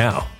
now. 0.00 0.39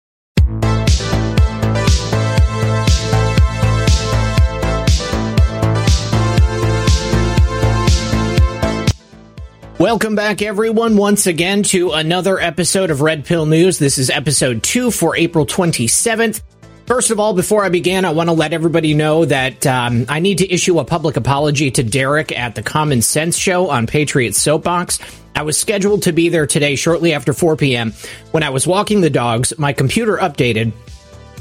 Welcome 9.81 10.13
back, 10.13 10.43
everyone, 10.43 10.95
once 10.95 11.25
again 11.25 11.63
to 11.63 11.93
another 11.93 12.39
episode 12.39 12.91
of 12.91 13.01
Red 13.01 13.25
Pill 13.25 13.47
News. 13.47 13.79
This 13.79 13.97
is 13.97 14.11
episode 14.11 14.61
two 14.61 14.91
for 14.91 15.15
April 15.15 15.43
27th. 15.43 16.43
First 16.85 17.09
of 17.09 17.19
all, 17.19 17.33
before 17.33 17.65
I 17.65 17.69
begin, 17.69 18.05
I 18.05 18.11
want 18.11 18.29
to 18.29 18.33
let 18.33 18.53
everybody 18.53 18.93
know 18.93 19.25
that 19.25 19.65
um, 19.65 20.05
I 20.07 20.19
need 20.19 20.37
to 20.37 20.53
issue 20.53 20.77
a 20.77 20.85
public 20.85 21.17
apology 21.17 21.71
to 21.71 21.81
Derek 21.81 22.31
at 22.31 22.53
the 22.53 22.61
Common 22.61 23.01
Sense 23.01 23.35
Show 23.35 23.71
on 23.71 23.87
Patriot 23.87 24.35
Soapbox. 24.35 24.99
I 25.35 25.41
was 25.41 25.57
scheduled 25.57 26.03
to 26.03 26.11
be 26.11 26.29
there 26.29 26.45
today 26.45 26.75
shortly 26.75 27.13
after 27.13 27.33
4 27.33 27.55
p.m. 27.55 27.93
When 28.29 28.43
I 28.43 28.51
was 28.51 28.67
walking 28.67 29.01
the 29.01 29.09
dogs, 29.09 29.57
my 29.57 29.73
computer 29.73 30.15
updated 30.15 30.73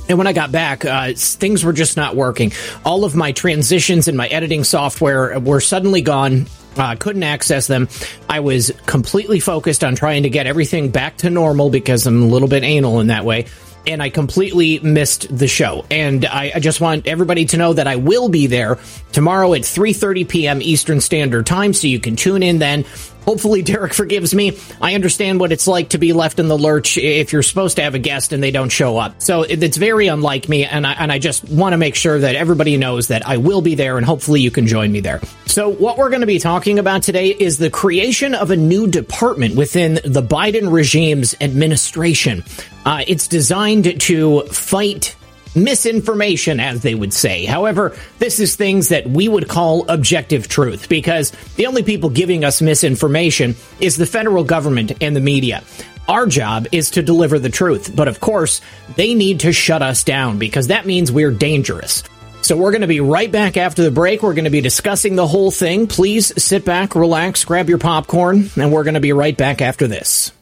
and 0.08 0.16
when 0.16 0.26
I 0.26 0.32
got 0.32 0.50
back, 0.50 0.84
uh, 0.84 1.12
things 1.14 1.62
were 1.62 1.74
just 1.74 1.96
not 1.96 2.16
working. 2.16 2.52
All 2.84 3.04
of 3.04 3.14
my 3.14 3.30
transitions 3.32 4.08
and 4.08 4.16
my 4.16 4.26
editing 4.26 4.64
software 4.64 5.38
were 5.38 5.60
suddenly 5.60 6.00
gone. 6.00 6.46
Uh, 6.76 6.94
couldn't 6.96 7.22
access 7.22 7.66
them. 7.66 7.88
I 8.28 8.40
was 8.40 8.72
completely 8.86 9.40
focused 9.40 9.82
on 9.82 9.96
trying 9.96 10.22
to 10.22 10.30
get 10.30 10.46
everything 10.46 10.90
back 10.90 11.18
to 11.18 11.30
normal 11.30 11.70
because 11.70 12.06
I'm 12.06 12.22
a 12.22 12.26
little 12.26 12.48
bit 12.48 12.62
anal 12.62 13.00
in 13.00 13.08
that 13.08 13.24
way. 13.24 13.46
And 13.86 14.02
I 14.02 14.10
completely 14.10 14.78
missed 14.78 15.34
the 15.36 15.48
show. 15.48 15.86
And 15.90 16.26
I, 16.26 16.52
I 16.54 16.60
just 16.60 16.80
want 16.80 17.06
everybody 17.06 17.46
to 17.46 17.56
know 17.56 17.72
that 17.72 17.86
I 17.86 17.96
will 17.96 18.28
be 18.28 18.46
there 18.46 18.78
tomorrow 19.12 19.54
at 19.54 19.62
3.30 19.62 20.28
p.m. 20.28 20.62
Eastern 20.62 21.00
Standard 21.00 21.46
Time, 21.46 21.72
so 21.72 21.86
you 21.86 21.98
can 21.98 22.14
tune 22.14 22.42
in 22.42 22.58
then. 22.58 22.84
Hopefully, 23.24 23.62
Derek 23.62 23.94
forgives 23.94 24.34
me. 24.34 24.58
I 24.80 24.94
understand 24.94 25.40
what 25.40 25.52
it's 25.52 25.66
like 25.66 25.90
to 25.90 25.98
be 25.98 26.12
left 26.12 26.38
in 26.38 26.48
the 26.48 26.58
lurch 26.58 26.98
if 26.98 27.32
you're 27.32 27.42
supposed 27.42 27.76
to 27.76 27.82
have 27.82 27.94
a 27.94 27.98
guest 27.98 28.32
and 28.32 28.42
they 28.42 28.50
don't 28.50 28.70
show 28.70 28.96
up. 28.96 29.20
So 29.20 29.42
it's 29.42 29.76
very 29.76 30.08
unlike 30.08 30.48
me, 30.48 30.64
and 30.64 30.86
I, 30.86 30.92
and 30.92 31.12
I 31.12 31.18
just 31.18 31.48
want 31.48 31.72
to 31.72 31.76
make 31.76 31.94
sure 31.94 32.18
that 32.18 32.34
everybody 32.34 32.76
knows 32.76 33.08
that 33.08 33.26
I 33.26 33.36
will 33.36 33.62
be 33.62 33.74
there, 33.74 33.96
and 33.96 34.06
hopefully 34.06 34.40
you 34.40 34.50
can 34.50 34.66
join 34.66 34.90
me 34.90 35.00
there. 35.00 35.20
So 35.46 35.68
what 35.68 35.98
we're 35.98 36.10
going 36.10 36.20
to 36.20 36.26
be 36.26 36.38
talking 36.38 36.78
about 36.78 37.02
today 37.02 37.28
is 37.28 37.58
the 37.58 37.70
creation 37.70 38.34
of 38.34 38.50
a 38.50 38.56
new 38.56 38.86
department 38.86 39.56
within 39.56 39.94
the 40.04 40.22
Biden 40.22 40.70
regime's 40.70 41.34
administration. 41.40 42.44
Uh, 42.84 43.04
it's 43.06 43.28
designed 43.28 44.00
to 44.02 44.42
fight 44.42 45.16
misinformation, 45.54 46.60
as 46.60 46.82
they 46.82 46.94
would 46.94 47.12
say. 47.12 47.44
However, 47.44 47.96
this 48.18 48.40
is 48.40 48.56
things 48.56 48.88
that 48.88 49.08
we 49.08 49.28
would 49.28 49.48
call 49.48 49.88
objective 49.88 50.48
truth 50.48 50.88
because 50.88 51.30
the 51.56 51.66
only 51.66 51.82
people 51.82 52.10
giving 52.10 52.44
us 52.44 52.62
misinformation 52.62 53.56
is 53.80 53.96
the 53.96 54.06
federal 54.06 54.44
government 54.44 54.92
and 55.02 55.14
the 55.14 55.20
media. 55.20 55.62
Our 56.08 56.26
job 56.26 56.66
is 56.72 56.90
to 56.92 57.02
deliver 57.02 57.38
the 57.38 57.50
truth, 57.50 57.94
but 57.94 58.08
of 58.08 58.20
course, 58.20 58.60
they 58.96 59.14
need 59.14 59.40
to 59.40 59.52
shut 59.52 59.82
us 59.82 60.02
down 60.02 60.38
because 60.38 60.68
that 60.68 60.86
means 60.86 61.12
we're 61.12 61.30
dangerous. 61.30 62.02
So 62.42 62.56
we're 62.56 62.72
going 62.72 62.80
to 62.80 62.88
be 62.88 63.00
right 63.00 63.30
back 63.30 63.56
after 63.56 63.82
the 63.82 63.90
break. 63.90 64.22
We're 64.22 64.34
going 64.34 64.44
to 64.44 64.50
be 64.50 64.60
discussing 64.60 65.14
the 65.14 65.26
whole 65.26 65.50
thing. 65.50 65.86
Please 65.86 66.42
sit 66.42 66.64
back, 66.64 66.94
relax, 66.94 67.44
grab 67.44 67.68
your 67.68 67.78
popcorn, 67.78 68.50
and 68.56 68.72
we're 68.72 68.84
going 68.84 68.94
to 68.94 69.00
be 69.00 69.12
right 69.12 69.36
back 69.36 69.60
after 69.60 69.86
this. 69.86 70.32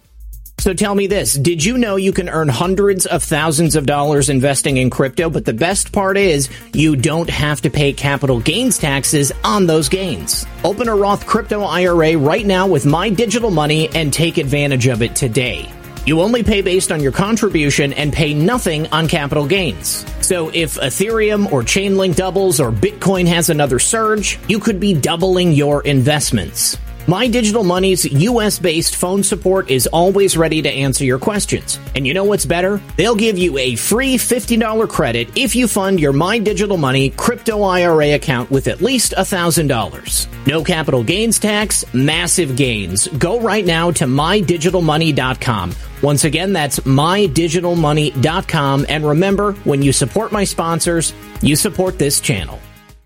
So 0.58 0.75
tell 0.75 0.94
me 0.94 1.06
this. 1.06 1.34
Did 1.34 1.64
you 1.64 1.78
know 1.78 1.94
you 1.94 2.12
can 2.12 2.28
earn 2.28 2.49
hundreds 2.49 3.06
of 3.06 3.22
thousands 3.22 3.76
of 3.76 3.87
dollars 3.87 4.28
investing 4.28 4.76
in 4.76 4.90
crypto? 4.90 5.31
But 5.31 5.44
the 5.44 5.52
best 5.52 5.93
part 5.93 6.16
is 6.16 6.49
you 6.75 6.96
don't 6.96 7.31
have 7.31 7.60
to 7.60 7.70
pay 7.70 7.93
capital 7.93 8.40
gains 8.40 8.76
taxes 8.76 9.31
on 9.44 9.66
those 9.66 9.88
gains. 9.88 10.46
Open 10.64 10.88
a 10.88 10.96
Roth 10.96 11.26
crypto 11.26 11.62
IRA 11.62 12.19
right 12.19 12.44
now 12.44 12.66
with 12.66 12.84
My 12.84 13.08
Digital 13.08 13.52
Money 13.52 13.88
and 13.94 14.12
take 14.12 14.37
advantage 14.37 14.88
of 14.88 15.00
it 15.00 15.14
today. 15.14 15.70
You 16.05 16.22
only 16.22 16.43
pay 16.43 16.62
based 16.62 16.90
on 16.90 17.02
your 17.02 17.12
contribution 17.12 17.93
and 17.93 18.12
pay 18.12 18.34
nothing 18.34 18.88
on 18.88 19.06
capital 19.06 19.46
gains. 19.46 20.05
So 20.26 20.50
if 20.52 20.75
Ethereum 20.75 21.52
or 21.52 21.62
Chainlink 21.62 22.16
doubles 22.16 22.60
or 22.60 22.72
Bitcoin 22.72 23.28
has 23.28 23.49
another 23.50 23.78
surge, 23.78 24.40
you 24.49 24.58
could 24.58 24.81
be 24.81 24.93
doubling 24.94 25.52
your 25.52 25.82
investments. 25.82 26.78
My 27.08 27.26
Digital 27.26 27.64
Money's 27.64 28.05
US 28.05 28.58
based 28.58 28.96
phone 28.96 29.22
support 29.22 29.70
is 29.70 29.87
always 29.87 30.37
ready 30.37 30.60
to 30.60 30.69
answer 30.69 31.06
your 31.06 31.19
questions. 31.19 31.81
And 31.96 32.06
you 32.06 32.12
know 32.12 32.25
what's 32.25 32.44
better? 32.44 32.82
They'll 32.99 33.14
give 33.14 33.38
you 33.38 33.56
a 33.56 33.76
free 33.76 34.19
$50 34.19 34.87
credit 34.90 35.31
if 35.34 35.56
you 35.56 35.69
fund 35.69 36.00
your 36.00 36.12
My 36.12 36.38
Digital 36.38 36.76
Money 36.76 37.08
crypto 37.08 37.62
IRA 37.62 38.12
account 38.12 38.50
with 38.50 38.69
at 38.69 38.82
least 38.82 39.14
$1,000. 39.16 40.46
No 40.46 40.62
capital 40.62 41.02
gains 41.02 41.38
tax, 41.38 41.82
massive 41.94 42.56
gains. 42.56 43.08
Go 43.08 43.40
right 43.40 43.64
now 43.64 43.90
to 43.93 44.05
mydigitalmoney.com. 44.05 45.75
Once 46.02 46.25
again, 46.25 46.52
that's 46.52 46.81
mydigitalmoney.com. 46.81 48.87
And 48.87 49.06
remember, 49.06 49.52
when 49.64 49.81
you 49.81 49.94
support 49.94 50.31
my 50.31 50.44
sponsors, 50.44 51.14
you 51.40 51.56
support 51.56 51.99
this 51.99 52.20
channel. 52.20 52.60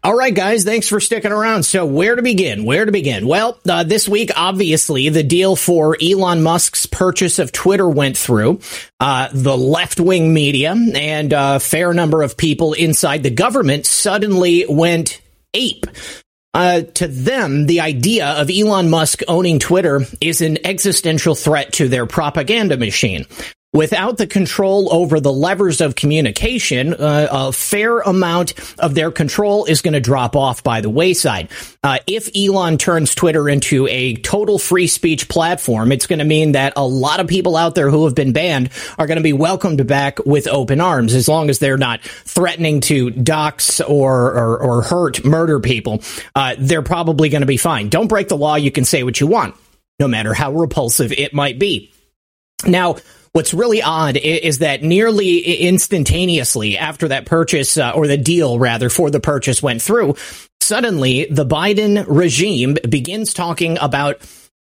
All 0.05 0.17
right, 0.17 0.35
guys, 0.35 0.65
thanks 0.65 0.89
for 0.89 0.99
sticking 0.99 1.31
around. 1.31 1.63
So, 1.63 1.87
where 1.87 2.17
to 2.17 2.23
begin? 2.23 2.65
Where 2.65 2.85
to 2.85 2.91
begin? 2.91 3.25
Well, 3.25 3.61
uh, 3.69 3.85
this 3.85 4.09
week, 4.09 4.33
obviously, 4.35 5.11
the 5.11 5.23
deal 5.23 5.55
for 5.55 5.97
Elon 6.03 6.43
Musk's 6.43 6.87
purchase 6.87 7.39
of 7.39 7.53
Twitter 7.53 7.89
went 7.89 8.17
through. 8.17 8.59
Uh, 8.99 9.29
the 9.33 9.57
left 9.57 10.01
wing 10.01 10.35
media 10.35 10.73
and 10.73 11.33
a 11.33 11.61
fair 11.61 11.95
number 11.95 12.23
of 12.23 12.37
people 12.37 12.73
inside 12.73 13.23
the 13.23 13.31
government 13.31 13.87
suddenly 13.87 14.67
went 14.69 15.21
ape. 15.55 15.87
Uh, 16.53 16.81
to 16.83 17.07
them, 17.07 17.67
the 17.67 17.81
idea 17.81 18.27
of 18.27 18.51
Elon 18.51 18.91
Musk 18.91 19.23
owning 19.29 19.61
Twitter 19.61 20.01
is 20.21 20.41
an 20.41 20.67
existential 20.67 21.37
threat 21.37 21.75
to 21.75 21.87
their 21.87 22.07
propaganda 22.07 22.77
machine. 22.77 23.25
Without 23.75 24.19
the 24.19 24.27
control 24.27 24.93
over 24.93 25.19
the 25.19 25.33
levers 25.33 25.81
of 25.81 25.95
communication, 25.95 26.93
uh, 26.93 27.29
a 27.31 27.53
fair 27.53 28.01
amount 28.01 28.53
of 28.79 28.95
their 28.95 29.11
control 29.11 29.65
is 29.65 29.81
going 29.81 29.95
to 29.95 30.01
drop 30.01 30.37
off 30.37 30.63
by 30.63 30.83
the 30.83 30.91
wayside. 30.91 31.49
Uh, 31.83 31.97
if 32.07 32.29
Elon 32.37 32.77
turns 32.77 33.15
Twitter 33.15 33.49
into 33.49 33.87
a 33.87 34.17
total 34.17 34.59
free 34.59 34.87
speech 34.87 35.27
platform, 35.27 35.91
it's 35.91 36.07
going 36.07 36.19
to 36.19 36.25
mean 36.27 36.53
that 36.53 36.75
a 36.77 36.87
lot 36.87 37.19
of 37.19 37.29
people 37.29 37.57
out 37.57 37.75
there 37.75 37.89
who 37.89 38.05
have 38.05 38.15
been 38.15 38.35
banned 38.35 38.69
are 38.99 39.07
going 39.07 39.17
to 39.17 39.23
be 39.23 39.33
welcomed 39.33 39.87
back 39.87 40.19
with 40.27 40.47
open 40.49 40.79
arms, 40.79 41.15
as 41.15 41.27
long 41.27 41.49
as 41.49 41.59
they're 41.59 41.79
not 41.79 42.03
threatening 42.03 42.83
to 42.83 43.09
dox 43.09 43.81
or 43.81 44.35
or, 44.35 44.59
or 44.59 44.83
hurt, 44.83 45.25
murder 45.25 45.61
people. 45.61 46.03
Uh, 46.35 46.57
they're 46.59 46.83
probably 46.83 47.31
going 47.31 47.41
to 47.41 47.47
be 47.47 47.57
fine. 47.57 47.89
Don't 47.89 48.09
break 48.09 48.29
the 48.29 48.37
law. 48.37 48.57
You 48.57 48.71
can 48.71 48.85
say 48.85 49.03
what 49.03 49.19
you 49.19 49.29
want, 49.29 49.57
no 49.99 50.09
matter 50.09 50.35
how 50.35 50.53
repulsive 50.53 51.11
it 51.11 51.33
might 51.33 51.59
be. 51.59 51.91
Now 52.67 52.97
What's 53.35 53.55
really 53.55 53.81
odd 53.81 54.19
is 54.19 54.59
that 54.59 54.83
nearly 54.83 55.39
instantaneously 55.39 56.77
after 56.77 57.09
that 57.09 57.25
purchase, 57.25 57.79
uh, 57.79 57.93
or 57.95 58.07
the 58.07 58.19
deal 58.19 58.59
rather, 58.59 58.91
for 58.91 59.11
the 59.11 59.21
purchase 59.21 59.63
went 59.63 59.81
through, 59.81 60.17
suddenly 60.61 61.27
the 61.31 61.47
Biden 61.47 62.05
regime 62.07 62.77
begins 62.87 63.33
talking 63.33 63.79
about 63.81 64.21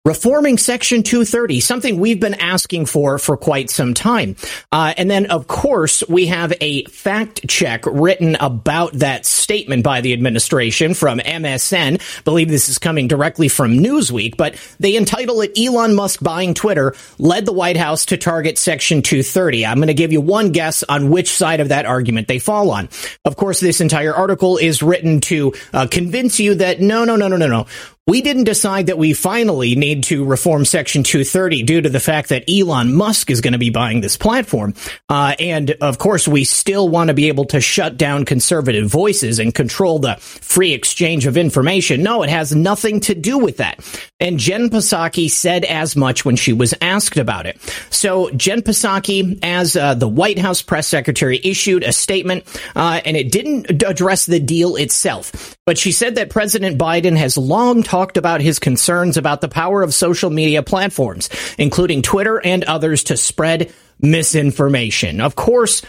reforming 0.07 0.57
Section 0.57 1.03
230, 1.03 1.59
something 1.59 1.99
we've 1.99 2.21
been 2.21 2.35
asking 2.35 2.85
for 2.85 3.19
for 3.19 3.35
quite 3.35 3.69
some 3.69 3.93
time. 3.93 4.37
Uh, 4.71 4.93
and 4.95 5.11
then, 5.11 5.25
of 5.25 5.47
course, 5.47 6.01
we 6.07 6.27
have 6.27 6.53
a 6.61 6.85
fact 6.85 7.45
check 7.49 7.83
written 7.85 8.35
about 8.39 8.93
that 8.93 9.25
statement 9.25 9.83
by 9.83 9.99
the 9.99 10.13
administration 10.13 10.93
from 10.93 11.19
MSN. 11.19 11.99
I 11.99 12.21
believe 12.21 12.47
this 12.47 12.69
is 12.69 12.77
coming 12.77 13.09
directly 13.09 13.49
from 13.49 13.73
Newsweek, 13.73 14.37
but 14.37 14.55
they 14.79 14.95
entitle 14.95 15.41
it 15.41 15.59
Elon 15.59 15.93
Musk 15.93 16.23
buying 16.23 16.53
Twitter 16.53 16.95
led 17.17 17.45
the 17.45 17.51
White 17.51 17.77
House 17.77 18.05
to 18.05 18.15
target 18.15 18.57
Section 18.57 19.01
230. 19.01 19.65
I'm 19.65 19.75
going 19.75 19.87
to 19.87 19.93
give 19.93 20.13
you 20.13 20.21
one 20.21 20.53
guess 20.53 20.83
on 20.83 21.09
which 21.09 21.31
side 21.33 21.59
of 21.59 21.67
that 21.67 21.85
argument 21.85 22.29
they 22.29 22.39
fall 22.39 22.71
on. 22.71 22.87
Of 23.25 23.35
course, 23.35 23.59
this 23.59 23.81
entire 23.81 24.15
article 24.15 24.55
is 24.55 24.81
written 24.81 25.19
to 25.21 25.53
uh, 25.73 25.87
convince 25.91 26.39
you 26.39 26.55
that 26.55 26.79
no, 26.79 27.03
no, 27.03 27.17
no, 27.17 27.27
no, 27.27 27.35
no, 27.35 27.47
no 27.47 27.67
we 28.07 28.21
didn't 28.21 28.45
decide 28.45 28.87
that 28.87 28.97
we 28.97 29.13
finally 29.13 29.75
need 29.75 30.05
to 30.05 30.23
reform 30.23 30.63
Section 30.63 31.03
230 31.03 31.63
due 31.63 31.81
to 31.81 31.89
the 31.89 31.99
fact 31.99 32.29
that 32.29 32.49
Elon 32.49 32.93
Musk 32.93 33.29
is 33.29 33.41
going 33.41 33.51
to 33.51 33.59
be 33.59 33.69
buying 33.69 33.99
this 33.99 34.15
platform. 34.15 34.73
Uh, 35.09 35.35
and 35.39 35.71
of 35.81 35.97
course, 35.97 36.25
we 36.25 36.45
still 36.45 36.87
want 36.87 37.09
to 37.09 37.13
be 37.13 37.27
able 37.27 37.43
to 37.45 37.59
shut 37.59 37.97
down 37.97 38.23
conservative 38.23 38.87
voices 38.87 39.39
and 39.39 39.53
control 39.53 39.99
the 39.99 40.15
free 40.15 40.71
exchange 40.71 41.25
of 41.25 41.35
information. 41.35 42.01
No, 42.01 42.23
it 42.23 42.29
has 42.29 42.55
nothing 42.55 43.01
to 43.01 43.13
do 43.13 43.37
with 43.37 43.57
that. 43.57 43.79
And 44.21 44.39
Jen 44.39 44.69
Psaki 44.69 45.29
said 45.29 45.65
as 45.65 45.97
much 45.97 46.23
when 46.23 46.37
she 46.37 46.53
was 46.53 46.73
asked 46.81 47.17
about 47.17 47.45
it. 47.45 47.59
So 47.89 48.29
Jen 48.31 48.61
Psaki, 48.61 49.37
as 49.43 49.75
uh, 49.75 49.95
the 49.95 50.07
White 50.07 50.39
House 50.39 50.61
press 50.61 50.87
secretary, 50.87 51.41
issued 51.43 51.83
a 51.83 51.91
statement, 51.91 52.45
uh, 52.73 53.01
and 53.03 53.17
it 53.17 53.33
didn't 53.33 53.83
address 53.83 54.25
the 54.25 54.39
deal 54.39 54.77
itself. 54.77 55.57
But 55.65 55.77
she 55.77 55.91
said 55.91 56.15
that 56.15 56.29
President 56.29 56.79
Biden 56.79 57.17
has 57.17 57.37
long 57.37 57.83
talked 57.83 57.96
talked 57.97 58.17
about 58.17 58.41
his 58.41 58.59
concerns 58.59 59.17
about 59.17 59.41
the 59.41 59.47
power 59.47 59.81
of 59.81 59.91
social 59.91 60.29
media 60.29 60.61
platforms, 60.61 61.31
including 61.57 62.03
Twitter 62.03 62.39
and 62.39 62.63
others, 62.65 63.05
to 63.05 63.17
spread 63.17 63.73
misinformation. 63.99 65.19
Of 65.19 65.35
course, 65.35 65.81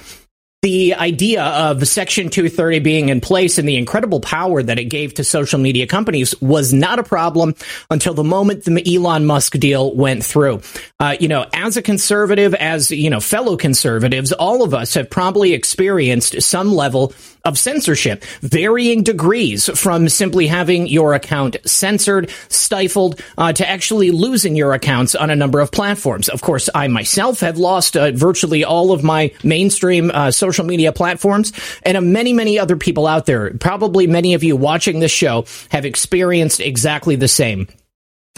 the 0.62 0.94
idea 0.94 1.44
of 1.44 1.86
Section 1.86 2.30
230 2.30 2.80
being 2.80 3.10
in 3.10 3.20
place 3.20 3.58
and 3.58 3.68
the 3.68 3.76
incredible 3.76 4.18
power 4.18 4.60
that 4.60 4.76
it 4.76 4.86
gave 4.86 5.14
to 5.14 5.22
social 5.22 5.60
media 5.60 5.86
companies 5.86 6.34
was 6.40 6.72
not 6.72 6.98
a 6.98 7.04
problem 7.04 7.54
until 7.92 8.12
the 8.12 8.24
moment 8.24 8.64
the 8.64 8.96
Elon 8.96 9.24
Musk 9.24 9.52
deal 9.52 9.94
went 9.94 10.24
through. 10.24 10.60
Uh, 10.98 11.14
you 11.20 11.28
know, 11.28 11.46
as 11.52 11.76
a 11.76 11.82
conservative, 11.82 12.54
as, 12.54 12.90
you 12.90 13.08
know, 13.08 13.20
fellow 13.20 13.56
conservatives, 13.56 14.32
all 14.32 14.64
of 14.64 14.74
us 14.74 14.94
have 14.94 15.08
probably 15.08 15.52
experienced 15.52 16.42
some 16.42 16.74
level 16.74 17.12
of 17.44 17.56
censorship, 17.56 18.24
varying 18.40 19.04
degrees 19.04 19.70
from 19.78 20.08
simply 20.08 20.48
having 20.48 20.88
your 20.88 21.14
account 21.14 21.56
censored, 21.66 22.30
stifled, 22.48 23.22
uh, 23.38 23.52
to 23.52 23.66
actually 23.66 24.10
losing 24.10 24.56
your 24.56 24.72
accounts 24.72 25.14
on 25.14 25.30
a 25.30 25.36
number 25.36 25.60
of 25.60 25.70
platforms. 25.70 26.28
Of 26.28 26.42
course, 26.42 26.68
I 26.74 26.88
myself 26.88 27.40
have 27.40 27.58
lost 27.58 27.96
uh, 27.96 28.10
virtually 28.10 28.64
all 28.64 28.90
of 28.90 29.04
my 29.04 29.30
mainstream 29.44 30.10
uh, 30.10 30.32
social 30.32 30.47
social 30.48 30.64
media 30.64 30.92
platforms, 30.92 31.52
and 31.82 32.12
many, 32.12 32.32
many 32.32 32.58
other 32.58 32.76
people 32.76 33.06
out 33.06 33.26
there. 33.26 33.52
Probably 33.54 34.06
many 34.06 34.32
of 34.34 34.42
you 34.42 34.56
watching 34.56 35.00
this 35.00 35.12
show 35.12 35.44
have 35.70 35.84
experienced 35.84 36.60
exactly 36.60 37.16
the 37.16 37.28
same 37.28 37.68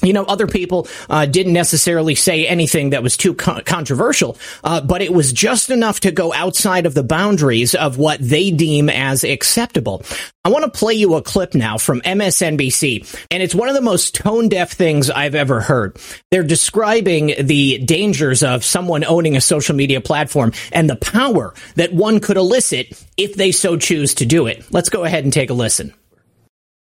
you 0.02 0.12
know, 0.12 0.24
other 0.24 0.46
people 0.46 0.88
uh, 1.08 1.26
didn't 1.26 1.52
necessarily 1.52 2.14
say 2.14 2.46
anything 2.46 2.90
that 2.90 3.02
was 3.02 3.16
too 3.16 3.34
co- 3.34 3.60
controversial, 3.62 4.36
uh, 4.64 4.80
but 4.80 5.02
it 5.02 5.12
was 5.12 5.32
just 5.32 5.70
enough 5.70 6.00
to 6.00 6.12
go 6.12 6.32
outside 6.32 6.86
of 6.86 6.94
the 6.94 7.02
boundaries 7.02 7.74
of 7.74 7.98
what 7.98 8.18
they 8.20 8.50
deem 8.50 8.88
as 8.88 9.24
acceptable. 9.24 10.02
I 10.44 10.48
want 10.48 10.64
to 10.64 10.78
play 10.78 10.94
you 10.94 11.16
a 11.16 11.22
clip 11.22 11.54
now 11.54 11.76
from 11.76 12.00
MSNBC, 12.00 13.26
and 13.30 13.42
it's 13.42 13.54
one 13.54 13.68
of 13.68 13.74
the 13.74 13.82
most 13.82 14.14
tone 14.14 14.48
deaf 14.48 14.72
things 14.72 15.10
I've 15.10 15.34
ever 15.34 15.60
heard. 15.60 15.98
They're 16.30 16.42
describing 16.42 17.34
the 17.38 17.78
dangers 17.78 18.42
of 18.42 18.64
someone 18.64 19.04
owning 19.04 19.36
a 19.36 19.40
social 19.40 19.76
media 19.76 20.00
platform 20.00 20.52
and 20.72 20.88
the 20.88 20.96
power 20.96 21.52
that 21.74 21.92
one 21.92 22.20
could 22.20 22.38
elicit 22.38 23.06
if 23.18 23.34
they 23.34 23.52
so 23.52 23.76
choose 23.76 24.14
to 24.14 24.26
do 24.26 24.46
it. 24.46 24.64
Let's 24.70 24.88
go 24.88 25.04
ahead 25.04 25.24
and 25.24 25.32
take 25.32 25.50
a 25.50 25.54
listen. 25.54 25.92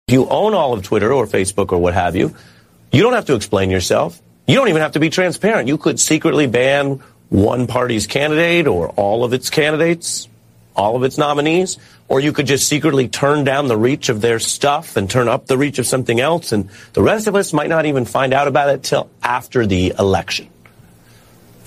You 0.09 0.29
own 0.29 0.55
all 0.55 0.73
of 0.73 0.83
Twitter 0.83 1.13
or 1.13 1.27
Facebook 1.27 1.73
or 1.73 1.79
what 1.79 1.95
have 1.95 2.15
you, 2.15 2.37
you 2.97 3.03
don't 3.03 3.13
have 3.13 3.27
to 3.27 3.35
explain 3.35 3.71
yourself. 3.71 4.21
You 4.47 4.55
don't 4.55 4.69
even 4.69 4.81
have 4.81 4.93
to 4.93 5.01
be 5.01 5.11
transparent. 5.11 5.69
You 5.69 5.77
could 5.77 6.01
secretly 6.01 6.47
ban 6.47 7.03
one 7.29 7.67
party's 7.67 8.07
candidate 8.07 8.67
or 8.67 8.89
all 8.91 9.23
of 9.23 9.35
its 9.35 9.51
candidates, 9.51 10.29
all 10.75 10.97
of 10.97 11.03
its 11.03 11.19
nominees, 11.19 11.77
or 12.09 12.21
you 12.21 12.33
could 12.33 12.47
just 12.47 12.67
secretly 12.67 13.09
turn 13.09 13.45
down 13.45 13.69
the 13.69 13.77
reach 13.77 14.09
of 14.09 14.23
their 14.23 14.39
stuff 14.39 14.97
and 14.97 15.11
turn 15.11 15.29
up 15.29 15.45
the 15.45 15.59
reach 15.59 15.79
of 15.79 15.87
something 15.87 16.21
else. 16.21 16.53
And 16.53 16.71
the 16.95 17.03
rest 17.03 17.27
of 17.27 17.35
us 17.35 17.53
might 17.53 17.69
not 17.69 17.85
even 17.85 18.07
find 18.07 18.33
out 18.33 18.49
about 18.49 18.71
it 18.71 18.83
till 18.83 19.11
after 19.23 19.67
the 19.67 19.93
election. 19.99 20.49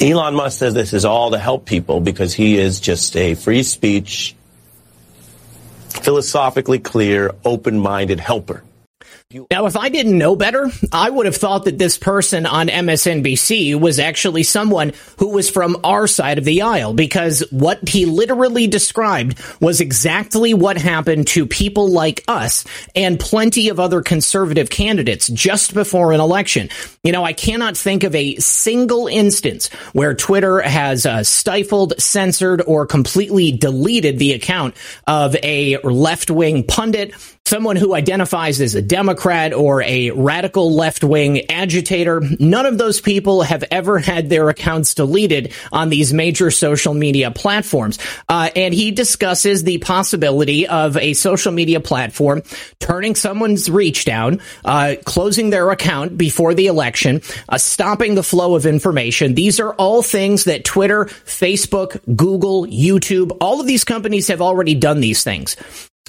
Elon 0.01 0.33
Musk 0.33 0.57
says 0.57 0.73
this 0.73 0.93
is 0.93 1.05
all 1.05 1.29
to 1.29 1.37
help 1.37 1.65
people 1.65 1.99
because 1.99 2.33
he 2.33 2.57
is 2.57 2.79
just 2.79 3.15
a 3.15 3.35
free 3.35 3.61
speech, 3.61 4.35
philosophically 5.89 6.79
clear, 6.79 7.35
open-minded 7.45 8.19
helper. 8.19 8.63
Now, 9.31 9.67
if 9.67 9.77
I 9.77 9.89
didn't 9.89 10.17
know 10.17 10.35
better, 10.35 10.71
I 10.91 11.07
would 11.07 11.27
have 11.27 11.35
thought 11.35 11.65
that 11.65 11.77
this 11.77 11.99
person 11.99 12.47
on 12.47 12.67
MSNBC 12.67 13.79
was 13.79 13.99
actually 13.99 14.41
someone 14.41 14.93
who 15.19 15.29
was 15.29 15.51
from 15.51 15.77
our 15.83 16.07
side 16.07 16.39
of 16.39 16.45
the 16.45 16.63
aisle 16.63 16.95
because 16.95 17.43
what 17.51 17.87
he 17.87 18.07
literally 18.07 18.65
described 18.65 19.39
was 19.61 19.81
exactly 19.81 20.55
what 20.55 20.79
happened 20.79 21.27
to 21.27 21.45
people 21.45 21.91
like 21.91 22.23
us 22.27 22.65
and 22.95 23.19
plenty 23.19 23.69
of 23.69 23.79
other 23.79 24.01
conservative 24.01 24.71
candidates 24.71 25.27
just 25.27 25.75
before 25.75 26.11
an 26.11 26.19
election. 26.19 26.67
You 27.03 27.11
know, 27.11 27.23
I 27.23 27.33
cannot 27.33 27.77
think 27.77 28.03
of 28.03 28.15
a 28.15 28.35
single 28.37 29.05
instance 29.05 29.67
where 29.93 30.15
Twitter 30.15 30.59
has 30.59 31.05
uh, 31.05 31.23
stifled, 31.23 31.93
censored, 32.01 32.63
or 32.65 32.87
completely 32.87 33.51
deleted 33.51 34.17
the 34.17 34.33
account 34.33 34.75
of 35.05 35.35
a 35.43 35.77
left 35.83 36.31
wing 36.31 36.63
pundit 36.63 37.13
someone 37.45 37.75
who 37.75 37.95
identifies 37.95 38.61
as 38.61 38.75
a 38.75 38.81
Democrat 38.81 39.53
or 39.53 39.81
a 39.81 40.11
radical 40.11 40.75
left 40.75 41.03
wing 41.03 41.49
agitator. 41.49 42.21
None 42.39 42.65
of 42.67 42.77
those 42.77 43.01
people 43.01 43.41
have 43.41 43.63
ever 43.71 43.97
had 43.97 44.29
their 44.29 44.49
accounts 44.49 44.93
deleted 44.93 45.51
on 45.71 45.89
these 45.89 46.13
major 46.13 46.51
social 46.51 46.93
media 46.93 47.31
platforms. 47.31 47.97
Uh, 48.27 48.49
and 48.55 48.73
he 48.73 48.91
discusses 48.91 49.63
the 49.63 49.79
possibility 49.79 50.67
of 50.67 50.95
a 50.97 51.13
social 51.13 51.51
media 51.51 51.79
platform 51.79 52.43
turning 52.79 53.15
someone's 53.15 53.69
reach 53.69 54.05
down, 54.05 54.39
uh, 54.65 54.95
closing 55.05 55.49
their 55.49 55.71
account 55.71 56.17
before 56.17 56.53
the 56.53 56.67
election, 56.67 57.21
uh, 57.49 57.57
stopping 57.57 58.13
the 58.13 58.23
flow 58.23 58.53
of 58.55 58.67
information. 58.67 59.33
These 59.33 59.59
are 59.59 59.73
all 59.73 60.03
things 60.03 60.43
that 60.43 60.65
Twitter, 60.65 61.05
Facebook, 61.05 61.99
Google, 62.15 62.67
YouTube, 62.67 63.35
all 63.41 63.59
of 63.59 63.65
these 63.65 63.83
companies 63.83 64.27
have 64.27 64.41
already 64.41 64.75
done 64.75 64.99
these 64.99 65.23
things. 65.23 65.55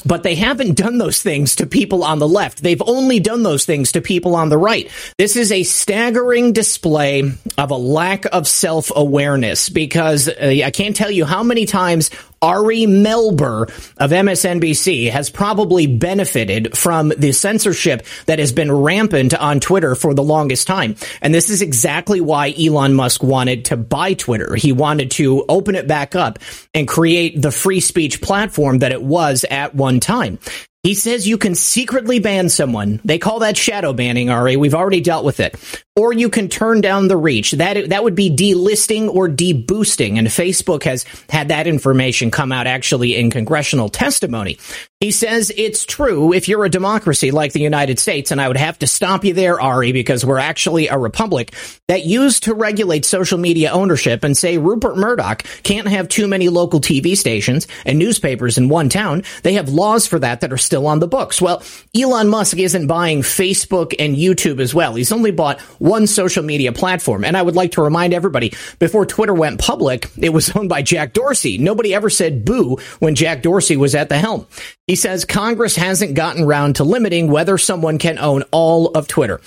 But 0.04 0.22
they 0.22 0.34
haven't 0.34 0.76
done 0.76 0.98
those 0.98 1.22
things 1.22 1.56
to 1.56 1.66
people 1.66 2.04
on 2.04 2.18
the 2.18 2.28
left. 2.28 2.62
They've 2.62 2.82
only 2.86 3.20
done 3.20 3.42
those 3.42 3.64
things 3.64 3.92
to 3.92 4.00
people 4.00 4.34
on 4.34 4.48
the 4.48 4.58
right. 4.58 4.90
This 5.18 5.36
is 5.36 5.52
a 5.52 5.62
staggering 5.62 6.52
display 6.52 7.32
of 7.58 7.70
a 7.70 7.76
lack 7.76 8.24
of 8.26 8.46
self 8.46 8.90
awareness 8.94 9.68
because 9.68 10.28
uh, 10.28 10.62
I 10.64 10.70
can't 10.70 10.96
tell 10.96 11.10
you 11.10 11.24
how 11.24 11.42
many 11.42 11.66
times 11.66 12.10
Ari 12.42 12.86
Melber 12.86 13.68
of 13.98 14.10
MSNBC 14.12 15.10
has 15.10 15.28
probably 15.28 15.86
benefited 15.86 16.76
from 16.76 17.10
the 17.10 17.32
censorship 17.32 18.06
that 18.24 18.38
has 18.38 18.50
been 18.50 18.72
rampant 18.72 19.34
on 19.34 19.60
Twitter 19.60 19.94
for 19.94 20.14
the 20.14 20.22
longest 20.22 20.66
time. 20.66 20.96
And 21.20 21.34
this 21.34 21.50
is 21.50 21.60
exactly 21.60 22.20
why 22.20 22.54
Elon 22.58 22.94
Musk 22.94 23.22
wanted 23.22 23.66
to 23.66 23.76
buy 23.76 24.14
Twitter. 24.14 24.54
He 24.54 24.72
wanted 24.72 25.10
to 25.12 25.44
open 25.50 25.74
it 25.74 25.86
back 25.86 26.16
up 26.16 26.38
and 26.72 26.88
create 26.88 27.40
the 27.40 27.52
free 27.52 27.80
speech 27.80 28.22
platform 28.22 28.78
that 28.78 28.92
it 28.92 29.02
was 29.02 29.44
at 29.50 29.74
one 29.74 30.00
time. 30.00 30.38
He 30.82 30.94
says 30.94 31.28
you 31.28 31.36
can 31.36 31.54
secretly 31.54 32.20
ban 32.20 32.48
someone. 32.48 33.00
They 33.04 33.18
call 33.18 33.40
that 33.40 33.58
shadow 33.58 33.92
banning, 33.92 34.30
Ari. 34.30 34.56
We've 34.56 34.74
already 34.74 35.02
dealt 35.02 35.26
with 35.26 35.38
it. 35.40 35.54
Or 36.00 36.14
you 36.14 36.30
can 36.30 36.48
turn 36.48 36.80
down 36.80 37.08
the 37.08 37.16
reach. 37.18 37.52
That 37.52 37.90
that 37.90 38.02
would 38.02 38.14
be 38.14 38.34
delisting 38.34 39.14
or 39.14 39.28
deboosting. 39.28 40.16
And 40.16 40.28
Facebook 40.28 40.84
has 40.84 41.04
had 41.28 41.48
that 41.48 41.66
information 41.66 42.30
come 42.30 42.52
out 42.52 42.66
actually 42.66 43.16
in 43.16 43.30
congressional 43.30 43.90
testimony. 43.90 44.56
He 45.00 45.10
says 45.12 45.50
it's 45.56 45.86
true 45.86 46.34
if 46.34 46.46
you're 46.46 46.66
a 46.66 46.68
democracy 46.68 47.30
like 47.30 47.52
the 47.52 47.60
United 47.60 47.98
States, 47.98 48.30
and 48.30 48.38
I 48.38 48.48
would 48.48 48.58
have 48.58 48.78
to 48.80 48.86
stop 48.86 49.24
you 49.24 49.32
there, 49.32 49.58
Ari, 49.58 49.92
because 49.92 50.26
we're 50.26 50.38
actually 50.38 50.88
a 50.88 50.98
republic 50.98 51.54
that 51.88 52.04
used 52.04 52.42
to 52.44 52.54
regulate 52.54 53.06
social 53.06 53.38
media 53.38 53.70
ownership 53.70 54.24
and 54.24 54.36
say 54.36 54.58
Rupert 54.58 54.98
Murdoch 54.98 55.42
can't 55.62 55.88
have 55.88 56.08
too 56.08 56.28
many 56.28 56.50
local 56.50 56.82
TV 56.82 57.16
stations 57.16 57.66
and 57.86 57.98
newspapers 57.98 58.58
in 58.58 58.68
one 58.68 58.90
town. 58.90 59.22
They 59.42 59.54
have 59.54 59.70
laws 59.70 60.06
for 60.06 60.18
that 60.18 60.42
that 60.42 60.52
are 60.52 60.58
still 60.58 60.86
on 60.86 60.98
the 60.98 61.08
books. 61.08 61.40
Well, 61.40 61.62
Elon 61.98 62.28
Musk 62.28 62.58
isn't 62.58 62.86
buying 62.86 63.22
Facebook 63.22 63.94
and 63.98 64.16
YouTube 64.16 64.60
as 64.60 64.74
well. 64.74 64.96
He's 64.96 65.12
only 65.12 65.30
bought 65.30 65.60
one 65.90 66.06
social 66.06 66.42
media 66.44 66.72
platform. 66.72 67.24
And 67.24 67.36
I 67.36 67.42
would 67.42 67.56
like 67.56 67.72
to 67.72 67.82
remind 67.82 68.14
everybody 68.14 68.54
before 68.78 69.04
Twitter 69.04 69.34
went 69.34 69.60
public, 69.60 70.08
it 70.16 70.30
was 70.30 70.48
owned 70.56 70.68
by 70.68 70.82
Jack 70.82 71.12
Dorsey. 71.12 71.58
Nobody 71.58 71.92
ever 71.92 72.08
said 72.08 72.44
boo 72.44 72.78
when 73.00 73.14
Jack 73.14 73.42
Dorsey 73.42 73.76
was 73.76 73.94
at 73.94 74.08
the 74.08 74.16
helm. 74.16 74.46
He 74.90 74.96
says 74.96 75.24
Congress 75.24 75.76
hasn't 75.76 76.14
gotten 76.14 76.42
around 76.42 76.74
to 76.74 76.84
limiting 76.84 77.30
whether 77.30 77.58
someone 77.58 77.98
can 77.98 78.18
own 78.18 78.42
all 78.50 78.88
of 78.88 79.06
Twitter. 79.06 79.40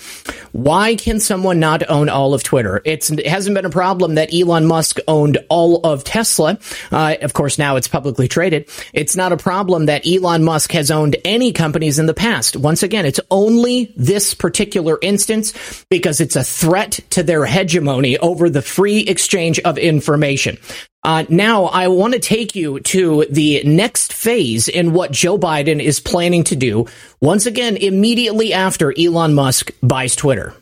Why 0.52 0.94
can 0.94 1.20
someone 1.20 1.60
not 1.60 1.82
own 1.86 2.08
all 2.08 2.32
of 2.32 2.42
Twitter? 2.42 2.80
It's, 2.86 3.10
it 3.10 3.26
hasn't 3.26 3.54
been 3.54 3.66
a 3.66 3.70
problem 3.70 4.14
that 4.14 4.32
Elon 4.32 4.64
Musk 4.64 5.00
owned 5.06 5.36
all 5.50 5.84
of 5.84 6.02
Tesla. 6.02 6.58
Uh, 6.90 7.16
of 7.20 7.34
course, 7.34 7.58
now 7.58 7.76
it's 7.76 7.88
publicly 7.88 8.26
traded. 8.26 8.70
It's 8.94 9.16
not 9.16 9.32
a 9.32 9.36
problem 9.36 9.84
that 9.84 10.06
Elon 10.06 10.44
Musk 10.44 10.72
has 10.72 10.90
owned 10.90 11.16
any 11.26 11.52
companies 11.52 11.98
in 11.98 12.06
the 12.06 12.14
past. 12.14 12.56
Once 12.56 12.82
again, 12.82 13.04
it's 13.04 13.20
only 13.30 13.92
this 13.98 14.32
particular 14.32 14.98
instance 15.02 15.84
because 15.90 16.22
it's 16.22 16.36
a 16.36 16.44
threat 16.44 17.00
to 17.10 17.22
their 17.22 17.44
hegemony 17.44 18.16
over 18.16 18.48
the 18.48 18.62
free 18.62 19.00
exchange 19.00 19.60
of 19.60 19.76
information. 19.76 20.56
Uh, 21.04 21.24
now, 21.28 21.66
I 21.66 21.88
want 21.88 22.14
to 22.14 22.18
take 22.18 22.54
you 22.54 22.80
to 22.80 23.26
the 23.28 23.62
next 23.64 24.14
phase 24.14 24.68
in 24.68 24.94
what 24.94 25.12
Joe 25.12 25.38
Biden 25.38 25.82
is 25.82 26.00
planning 26.00 26.44
to 26.44 26.56
do, 26.56 26.86
once 27.20 27.44
again, 27.44 27.76
immediately 27.76 28.54
after 28.54 28.92
Elon 28.98 29.34
Musk 29.34 29.70
buys 29.82 30.16
Twitter. 30.16 30.54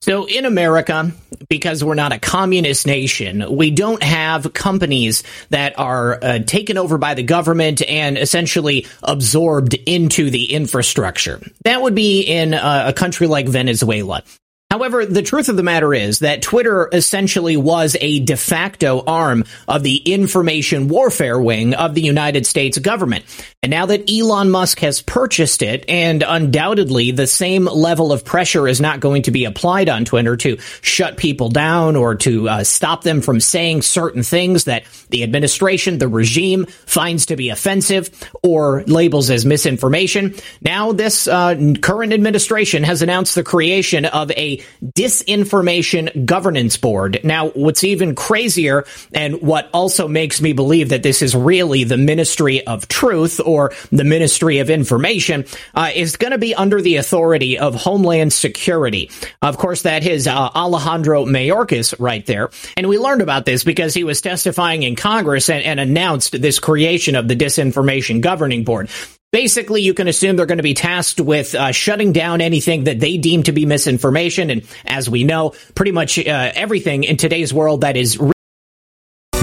So 0.00 0.26
in 0.26 0.44
America, 0.44 1.12
because 1.48 1.84
we're 1.84 1.94
not 1.94 2.12
a 2.12 2.18
communist 2.18 2.86
nation, 2.86 3.44
we 3.56 3.70
don't 3.70 4.02
have 4.02 4.52
companies 4.52 5.24
that 5.50 5.78
are 5.78 6.18
uh, 6.22 6.38
taken 6.40 6.78
over 6.78 6.98
by 6.98 7.14
the 7.14 7.24
government 7.24 7.82
and 7.82 8.16
essentially 8.16 8.86
absorbed 9.02 9.74
into 9.74 10.30
the 10.30 10.52
infrastructure. 10.52 11.40
That 11.64 11.82
would 11.82 11.94
be 11.94 12.22
in 12.22 12.54
a, 12.54 12.84
a 12.88 12.92
country 12.92 13.26
like 13.26 13.48
Venezuela. 13.48 14.22
However, 14.70 15.06
the 15.06 15.22
truth 15.22 15.48
of 15.48 15.56
the 15.56 15.62
matter 15.62 15.94
is 15.94 16.18
that 16.18 16.42
Twitter 16.42 16.90
essentially 16.92 17.56
was 17.56 17.96
a 18.02 18.20
de 18.20 18.36
facto 18.36 19.02
arm 19.06 19.44
of 19.66 19.82
the 19.82 19.96
information 19.96 20.88
warfare 20.88 21.40
wing 21.40 21.72
of 21.72 21.94
the 21.94 22.02
United 22.02 22.44
States 22.44 22.76
government. 22.76 23.24
And 23.62 23.70
now 23.70 23.86
that 23.86 24.12
Elon 24.12 24.50
Musk 24.50 24.80
has 24.80 25.00
purchased 25.00 25.62
it, 25.62 25.86
and 25.88 26.22
undoubtedly 26.22 27.12
the 27.12 27.26
same 27.26 27.64
level 27.64 28.12
of 28.12 28.26
pressure 28.26 28.68
is 28.68 28.78
not 28.78 29.00
going 29.00 29.22
to 29.22 29.30
be 29.30 29.46
applied 29.46 29.88
on 29.88 30.04
Twitter 30.04 30.36
to 30.36 30.58
shut 30.82 31.16
people 31.16 31.48
down 31.48 31.96
or 31.96 32.14
to 32.16 32.46
uh, 32.46 32.62
stop 32.62 33.02
them 33.02 33.22
from 33.22 33.40
saying 33.40 33.80
certain 33.80 34.22
things 34.22 34.64
that 34.64 34.84
the 35.08 35.22
administration, 35.22 35.96
the 35.96 36.08
regime 36.08 36.66
finds 36.66 37.26
to 37.26 37.36
be 37.36 37.48
offensive 37.48 38.10
or 38.42 38.84
labels 38.84 39.30
as 39.30 39.46
misinformation. 39.46 40.34
Now 40.60 40.92
this 40.92 41.26
uh, 41.26 41.72
current 41.80 42.12
administration 42.12 42.84
has 42.84 43.00
announced 43.00 43.34
the 43.34 43.42
creation 43.42 44.04
of 44.04 44.30
a 44.32 44.57
disinformation 44.82 46.24
governance 46.24 46.76
board. 46.76 47.20
Now, 47.24 47.48
what's 47.50 47.84
even 47.84 48.14
crazier 48.14 48.84
and 49.12 49.40
what 49.40 49.68
also 49.72 50.08
makes 50.08 50.40
me 50.40 50.52
believe 50.52 50.90
that 50.90 51.02
this 51.02 51.22
is 51.22 51.34
really 51.34 51.84
the 51.84 51.96
Ministry 51.96 52.66
of 52.66 52.88
Truth 52.88 53.40
or 53.44 53.72
the 53.90 54.04
Ministry 54.04 54.58
of 54.58 54.70
Information 54.70 55.44
uh, 55.74 55.90
is 55.94 56.16
going 56.16 56.32
to 56.32 56.38
be 56.38 56.54
under 56.54 56.80
the 56.80 56.96
authority 56.96 57.58
of 57.58 57.74
Homeland 57.74 58.32
Security. 58.32 59.10
Of 59.42 59.56
course, 59.58 59.82
that 59.82 60.06
is 60.06 60.26
uh, 60.26 60.32
Alejandro 60.54 61.24
Mayorkas 61.24 61.94
right 61.98 62.24
there. 62.26 62.50
And 62.76 62.88
we 62.88 62.98
learned 62.98 63.22
about 63.22 63.44
this 63.44 63.64
because 63.64 63.94
he 63.94 64.04
was 64.04 64.20
testifying 64.20 64.82
in 64.82 64.96
Congress 64.96 65.48
and, 65.48 65.64
and 65.64 65.80
announced 65.80 66.40
this 66.40 66.58
creation 66.58 67.16
of 67.16 67.28
the 67.28 67.36
Disinformation 67.36 68.20
Governing 68.20 68.64
Board. 68.64 68.88
Basically, 69.30 69.82
you 69.82 69.92
can 69.92 70.08
assume 70.08 70.36
they're 70.36 70.46
going 70.46 70.56
to 70.56 70.62
be 70.62 70.72
tasked 70.72 71.20
with 71.20 71.54
uh, 71.54 71.70
shutting 71.70 72.12
down 72.12 72.40
anything 72.40 72.84
that 72.84 72.98
they 72.98 73.18
deem 73.18 73.42
to 73.42 73.52
be 73.52 73.66
misinformation. 73.66 74.48
And 74.48 74.66
as 74.86 75.10
we 75.10 75.24
know, 75.24 75.52
pretty 75.74 75.92
much 75.92 76.18
uh, 76.18 76.52
everything 76.54 77.04
in 77.04 77.18
today's 77.18 77.52
world 77.52 77.82
that 77.82 77.96
is 77.96 78.18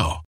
now. 0.00 0.29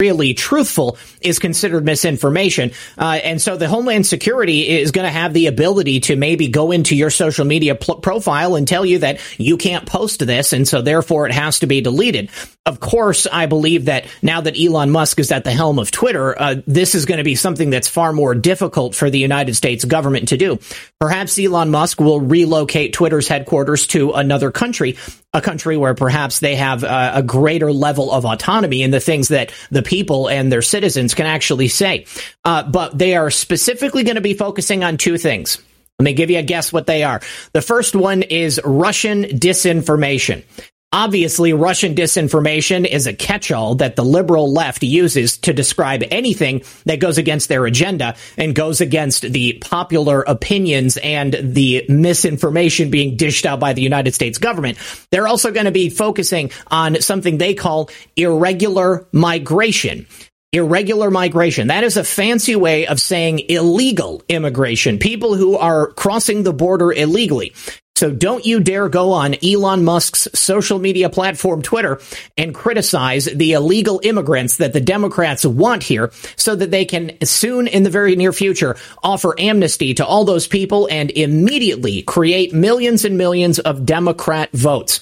Really 0.00 0.32
truthful 0.32 0.96
is 1.20 1.40
considered 1.40 1.84
misinformation. 1.84 2.70
Uh, 2.96 3.18
and 3.24 3.42
so 3.42 3.56
the 3.56 3.66
Homeland 3.66 4.06
Security 4.06 4.68
is 4.68 4.92
going 4.92 5.04
to 5.04 5.10
have 5.10 5.34
the 5.34 5.48
ability 5.48 5.98
to 5.98 6.14
maybe 6.14 6.46
go 6.46 6.70
into 6.70 6.94
your 6.94 7.10
social 7.10 7.44
media 7.44 7.74
pl- 7.74 7.96
profile 7.96 8.54
and 8.54 8.68
tell 8.68 8.86
you 8.86 9.00
that 9.00 9.18
you 9.38 9.56
can't 9.56 9.86
post 9.86 10.24
this. 10.24 10.52
And 10.52 10.68
so 10.68 10.82
therefore 10.82 11.26
it 11.26 11.32
has 11.32 11.58
to 11.58 11.66
be 11.66 11.80
deleted. 11.80 12.30
Of 12.64 12.78
course, 12.78 13.26
I 13.26 13.46
believe 13.46 13.86
that 13.86 14.06
now 14.22 14.40
that 14.42 14.56
Elon 14.56 14.92
Musk 14.92 15.18
is 15.18 15.32
at 15.32 15.42
the 15.42 15.50
helm 15.50 15.80
of 15.80 15.90
Twitter, 15.90 16.40
uh, 16.40 16.56
this 16.64 16.94
is 16.94 17.04
going 17.04 17.18
to 17.18 17.24
be 17.24 17.34
something 17.34 17.70
that's 17.70 17.88
far 17.88 18.12
more 18.12 18.36
difficult 18.36 18.94
for 18.94 19.10
the 19.10 19.18
United 19.18 19.56
States 19.56 19.84
government 19.84 20.28
to 20.28 20.36
do. 20.36 20.60
Perhaps 21.00 21.40
Elon 21.40 21.70
Musk 21.70 21.98
will 21.98 22.20
relocate 22.20 22.92
Twitter's 22.92 23.26
headquarters 23.26 23.88
to 23.88 24.12
another 24.12 24.52
country, 24.52 24.96
a 25.34 25.40
country 25.40 25.76
where 25.76 25.94
perhaps 25.94 26.40
they 26.40 26.56
have 26.56 26.84
uh, 26.84 27.12
a 27.14 27.22
greater 27.22 27.72
level 27.72 28.10
of 28.10 28.24
autonomy 28.24 28.82
in 28.82 28.90
the 28.90 29.00
things 29.00 29.28
that 29.28 29.52
the 29.70 29.82
people 29.82 30.28
and 30.28 30.50
their 30.50 30.62
citizens 30.62 31.14
can 31.14 31.26
actually 31.26 31.68
say. 31.68 32.06
Uh, 32.44 32.62
but 32.62 32.96
they 32.96 33.14
are 33.14 33.30
specifically 33.30 34.04
going 34.04 34.14
to 34.14 34.22
be 34.22 34.34
focusing 34.34 34.82
on 34.82 34.96
two 34.96 35.18
things. 35.18 35.58
Let 35.98 36.04
me 36.04 36.12
give 36.14 36.30
you 36.30 36.38
a 36.38 36.42
guess 36.42 36.72
what 36.72 36.86
they 36.86 37.02
are. 37.02 37.20
The 37.52 37.60
first 37.60 37.94
one 37.94 38.22
is 38.22 38.60
Russian 38.64 39.24
disinformation. 39.24 40.44
Obviously, 40.90 41.52
Russian 41.52 41.94
disinformation 41.94 42.86
is 42.86 43.06
a 43.06 43.12
catch-all 43.12 43.74
that 43.74 43.94
the 43.94 44.04
liberal 44.04 44.50
left 44.50 44.82
uses 44.82 45.36
to 45.38 45.52
describe 45.52 46.02
anything 46.10 46.62
that 46.86 46.98
goes 46.98 47.18
against 47.18 47.50
their 47.50 47.66
agenda 47.66 48.16
and 48.38 48.54
goes 48.54 48.80
against 48.80 49.20
the 49.20 49.58
popular 49.60 50.22
opinions 50.22 50.96
and 50.96 51.36
the 51.42 51.84
misinformation 51.90 52.90
being 52.90 53.16
dished 53.16 53.44
out 53.44 53.60
by 53.60 53.74
the 53.74 53.82
United 53.82 54.14
States 54.14 54.38
government. 54.38 54.78
They're 55.10 55.28
also 55.28 55.50
going 55.50 55.66
to 55.66 55.72
be 55.72 55.90
focusing 55.90 56.52
on 56.68 57.02
something 57.02 57.36
they 57.36 57.52
call 57.52 57.90
irregular 58.16 59.06
migration. 59.12 60.06
Irregular 60.54 61.10
migration. 61.10 61.66
That 61.66 61.84
is 61.84 61.98
a 61.98 62.04
fancy 62.04 62.56
way 62.56 62.86
of 62.86 62.98
saying 62.98 63.40
illegal 63.50 64.22
immigration. 64.26 64.98
People 64.98 65.34
who 65.34 65.58
are 65.58 65.88
crossing 65.88 66.44
the 66.44 66.54
border 66.54 66.90
illegally. 66.90 67.52
So 67.98 68.12
don't 68.12 68.46
you 68.46 68.60
dare 68.60 68.88
go 68.88 69.10
on 69.10 69.34
Elon 69.42 69.82
Musk's 69.82 70.28
social 70.32 70.78
media 70.78 71.10
platform, 71.10 71.62
Twitter, 71.62 72.00
and 72.36 72.54
criticize 72.54 73.24
the 73.24 73.54
illegal 73.54 74.00
immigrants 74.04 74.58
that 74.58 74.72
the 74.72 74.80
Democrats 74.80 75.44
want 75.44 75.82
here 75.82 76.12
so 76.36 76.54
that 76.54 76.70
they 76.70 76.84
can 76.84 77.16
soon 77.24 77.66
in 77.66 77.82
the 77.82 77.90
very 77.90 78.14
near 78.14 78.32
future 78.32 78.76
offer 79.02 79.34
amnesty 79.36 79.94
to 79.94 80.06
all 80.06 80.24
those 80.24 80.46
people 80.46 80.86
and 80.88 81.10
immediately 81.10 82.02
create 82.02 82.54
millions 82.54 83.04
and 83.04 83.18
millions 83.18 83.58
of 83.58 83.84
Democrat 83.84 84.48
votes. 84.52 85.00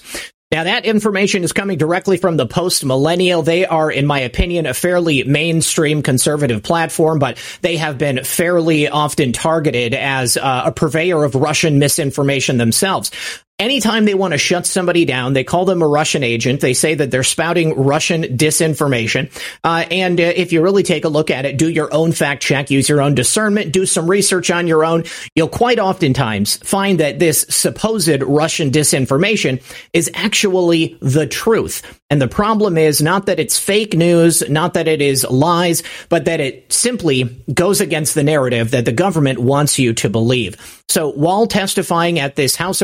Now, 0.49 0.63
that 0.63 0.85
information 0.85 1.43
is 1.43 1.51
coming 1.51 1.77
directly 1.77 2.15
from 2.15 2.37
the 2.37 2.45
post 2.45 2.85
millennial. 2.85 3.41
They 3.41 3.65
are, 3.65 3.91
in 3.91 4.05
my 4.05 4.21
opinion, 4.21 4.65
a 4.65 4.73
fairly 4.73 5.25
mainstream 5.25 6.01
conservative 6.01 6.63
platform, 6.63 7.19
but 7.19 7.37
they 7.61 7.75
have 7.75 7.97
been 7.97 8.23
fairly 8.23 8.87
often 8.87 9.33
targeted 9.33 9.93
as 9.93 10.37
uh, 10.37 10.63
a 10.67 10.71
purveyor 10.71 11.25
of 11.25 11.35
Russian 11.35 11.79
misinformation 11.79 12.57
themselves. 12.57 13.11
Anytime 13.59 14.05
they 14.05 14.13
want 14.13 14.33
to 14.33 14.37
shut 14.37 14.67
somebody 14.67 15.03
down, 15.03 15.33
they 15.33 15.43
call 15.43 15.65
them 15.65 15.81
a 15.81 15.87
Russian 15.87 16.23
agent. 16.23 16.61
They 16.61 16.75
say 16.75 16.93
that 16.93 17.09
they're 17.09 17.23
spouting 17.23 17.73
Russian 17.75 18.37
disinformation. 18.37 19.31
Uh, 19.63 19.83
and 19.89 20.19
uh, 20.19 20.25
if 20.35 20.53
you 20.53 20.61
really 20.61 20.83
take 20.83 21.05
a 21.05 21.09
look 21.09 21.31
at 21.31 21.45
it, 21.45 21.57
do 21.57 21.67
your 21.67 21.91
own 21.91 22.11
fact 22.11 22.43
check, 22.43 22.69
use 22.69 22.87
your 22.87 23.01
own 23.01 23.15
discernment, 23.15 23.73
do 23.73 23.87
some 23.87 24.07
research 24.07 24.51
on 24.51 24.67
your 24.67 24.85
own, 24.85 25.05
you'll 25.33 25.47
quite 25.47 25.79
oftentimes 25.79 26.57
find 26.57 26.99
that 26.99 27.17
this 27.17 27.47
supposed 27.49 28.21
Russian 28.21 28.69
disinformation 28.69 29.63
is 29.91 30.11
actually 30.13 30.95
the 31.01 31.25
truth. 31.25 31.81
And 32.11 32.21
the 32.21 32.27
problem 32.27 32.77
is 32.77 33.01
not 33.01 33.25
that 33.25 33.39
it's 33.39 33.57
fake 33.57 33.93
news, 33.93 34.47
not 34.47 34.75
that 34.75 34.87
it 34.87 35.01
is 35.01 35.25
lies, 35.29 35.81
but 36.09 36.25
that 36.25 36.39
it 36.39 36.71
simply 36.71 37.23
goes 37.51 37.81
against 37.81 38.13
the 38.13 38.23
narrative 38.23 38.71
that 38.71 38.85
the 38.85 38.93
government 38.93 39.39
wants 39.39 39.77
you 39.77 39.93
to 39.95 40.09
believe. 40.09 40.83
So 40.89 41.11
while 41.11 41.47
testifying 41.47 42.17
at 42.19 42.37
this 42.37 42.55
House 42.55 42.81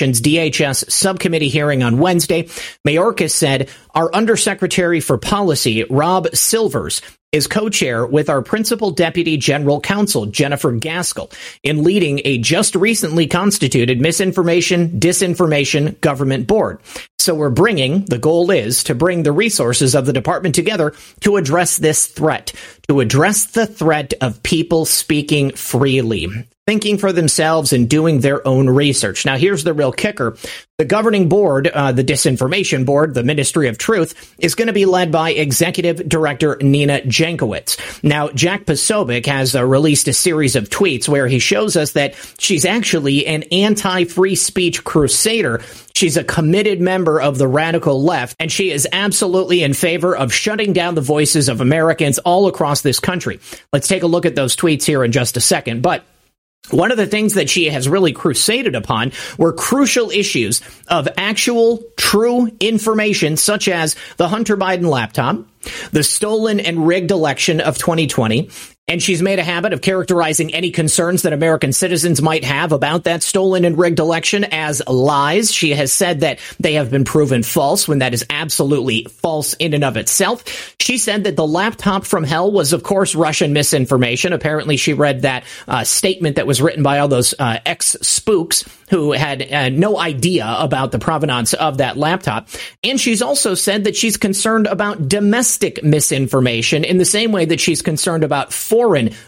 DHS 0.00 0.90
subcommittee 0.90 1.48
hearing 1.48 1.82
on 1.82 1.98
Wednesday, 1.98 2.44
Mayorkas 2.86 3.32
said 3.32 3.68
our 3.94 4.12
Undersecretary 4.14 5.00
for 5.00 5.18
Policy, 5.18 5.84
Rob 5.90 6.28
Silvers, 6.34 7.02
is 7.32 7.46
co-chair 7.46 8.04
with 8.04 8.28
our 8.28 8.42
principal 8.42 8.90
deputy 8.90 9.36
general 9.36 9.80
counsel, 9.80 10.26
Jennifer 10.26 10.72
Gaskill, 10.72 11.32
in 11.62 11.84
leading 11.84 12.20
a 12.24 12.38
just 12.38 12.74
recently 12.74 13.28
constituted 13.28 14.00
misinformation, 14.00 14.98
disinformation 14.98 16.00
government 16.00 16.48
board. 16.48 16.80
So 17.20 17.34
we're 17.34 17.50
bringing, 17.50 18.04
the 18.06 18.18
goal 18.18 18.50
is 18.50 18.82
to 18.84 18.94
bring 18.94 19.22
the 19.22 19.32
resources 19.32 19.94
of 19.94 20.06
the 20.06 20.12
department 20.12 20.56
together 20.56 20.94
to 21.20 21.36
address 21.36 21.76
this 21.76 22.06
threat, 22.06 22.52
to 22.88 23.00
address 23.00 23.46
the 23.46 23.66
threat 23.66 24.14
of 24.20 24.42
people 24.42 24.84
speaking 24.84 25.52
freely 25.52 26.26
thinking 26.70 26.98
for 26.98 27.12
themselves 27.12 27.72
and 27.72 27.90
doing 27.90 28.20
their 28.20 28.46
own 28.46 28.70
research. 28.70 29.26
Now, 29.26 29.36
here's 29.36 29.64
the 29.64 29.74
real 29.74 29.90
kicker. 29.90 30.36
The 30.78 30.84
governing 30.84 31.28
board, 31.28 31.66
uh, 31.66 31.90
the 31.90 32.04
disinformation 32.04 32.86
board, 32.86 33.12
the 33.12 33.24
Ministry 33.24 33.66
of 33.66 33.76
Truth, 33.76 34.36
is 34.38 34.54
going 34.54 34.68
to 34.68 34.72
be 34.72 34.86
led 34.86 35.10
by 35.10 35.32
Executive 35.32 36.08
Director 36.08 36.58
Nina 36.60 37.00
Jankowicz. 37.00 38.04
Now, 38.04 38.28
Jack 38.28 38.66
Posobiec 38.66 39.26
has 39.26 39.56
uh, 39.56 39.64
released 39.64 40.06
a 40.06 40.12
series 40.12 40.54
of 40.54 40.68
tweets 40.68 41.08
where 41.08 41.26
he 41.26 41.40
shows 41.40 41.76
us 41.76 41.90
that 41.94 42.14
she's 42.38 42.64
actually 42.64 43.26
an 43.26 43.42
anti-free 43.50 44.36
speech 44.36 44.84
crusader. 44.84 45.60
She's 45.96 46.16
a 46.16 46.22
committed 46.22 46.80
member 46.80 47.20
of 47.20 47.36
the 47.36 47.48
radical 47.48 48.00
left, 48.00 48.36
and 48.38 48.50
she 48.50 48.70
is 48.70 48.86
absolutely 48.92 49.64
in 49.64 49.74
favor 49.74 50.16
of 50.16 50.32
shutting 50.32 50.72
down 50.72 50.94
the 50.94 51.00
voices 51.00 51.48
of 51.48 51.60
Americans 51.60 52.20
all 52.20 52.46
across 52.46 52.82
this 52.82 53.00
country. 53.00 53.40
Let's 53.72 53.88
take 53.88 54.04
a 54.04 54.06
look 54.06 54.24
at 54.24 54.36
those 54.36 54.54
tweets 54.54 54.84
here 54.84 55.02
in 55.02 55.10
just 55.10 55.36
a 55.36 55.40
second. 55.40 55.82
But 55.82 56.04
one 56.70 56.92
of 56.92 56.98
the 56.98 57.06
things 57.06 57.34
that 57.34 57.50
she 57.50 57.66
has 57.70 57.88
really 57.88 58.12
crusaded 58.12 58.74
upon 58.74 59.12
were 59.38 59.52
crucial 59.52 60.10
issues 60.10 60.60
of 60.88 61.08
actual 61.16 61.82
true 61.96 62.50
information, 62.60 63.36
such 63.36 63.66
as 63.68 63.96
the 64.18 64.28
Hunter 64.28 64.56
Biden 64.56 64.88
laptop, 64.88 65.44
the 65.90 66.04
stolen 66.04 66.60
and 66.60 66.86
rigged 66.86 67.10
election 67.10 67.60
of 67.60 67.78
2020, 67.78 68.50
and 68.90 69.00
she's 69.00 69.22
made 69.22 69.38
a 69.38 69.44
habit 69.44 69.72
of 69.72 69.80
characterizing 69.80 70.52
any 70.52 70.72
concerns 70.72 71.22
that 71.22 71.32
American 71.32 71.72
citizens 71.72 72.20
might 72.20 72.42
have 72.42 72.72
about 72.72 73.04
that 73.04 73.22
stolen 73.22 73.64
and 73.64 73.78
rigged 73.78 74.00
election 74.00 74.42
as 74.42 74.82
lies. 74.88 75.52
She 75.52 75.70
has 75.70 75.92
said 75.92 76.20
that 76.20 76.40
they 76.58 76.72
have 76.74 76.90
been 76.90 77.04
proven 77.04 77.44
false 77.44 77.86
when 77.86 78.00
that 78.00 78.14
is 78.14 78.26
absolutely 78.28 79.04
false 79.04 79.54
in 79.54 79.74
and 79.74 79.84
of 79.84 79.96
itself. 79.96 80.74
She 80.80 80.98
said 80.98 81.22
that 81.22 81.36
the 81.36 81.46
laptop 81.46 82.04
from 82.04 82.24
hell 82.24 82.50
was, 82.50 82.72
of 82.72 82.82
course, 82.82 83.14
Russian 83.14 83.52
misinformation. 83.52 84.32
Apparently, 84.32 84.76
she 84.76 84.92
read 84.92 85.22
that 85.22 85.44
uh, 85.68 85.84
statement 85.84 86.34
that 86.34 86.48
was 86.48 86.60
written 86.60 86.82
by 86.82 86.98
all 86.98 87.06
those 87.06 87.32
uh, 87.38 87.60
ex 87.64 87.96
spooks 88.02 88.64
who 88.88 89.12
had 89.12 89.40
uh, 89.52 89.68
no 89.68 90.00
idea 90.00 90.52
about 90.58 90.90
the 90.90 90.98
provenance 90.98 91.54
of 91.54 91.78
that 91.78 91.96
laptop. 91.96 92.48
And 92.82 92.98
she's 92.98 93.22
also 93.22 93.54
said 93.54 93.84
that 93.84 93.94
she's 93.94 94.16
concerned 94.16 94.66
about 94.66 95.08
domestic 95.08 95.84
misinformation 95.84 96.82
in 96.82 96.98
the 96.98 97.04
same 97.04 97.30
way 97.30 97.44
that 97.44 97.60
she's 97.60 97.82
concerned 97.82 98.24
about 98.24 98.52
foreign 98.52 98.79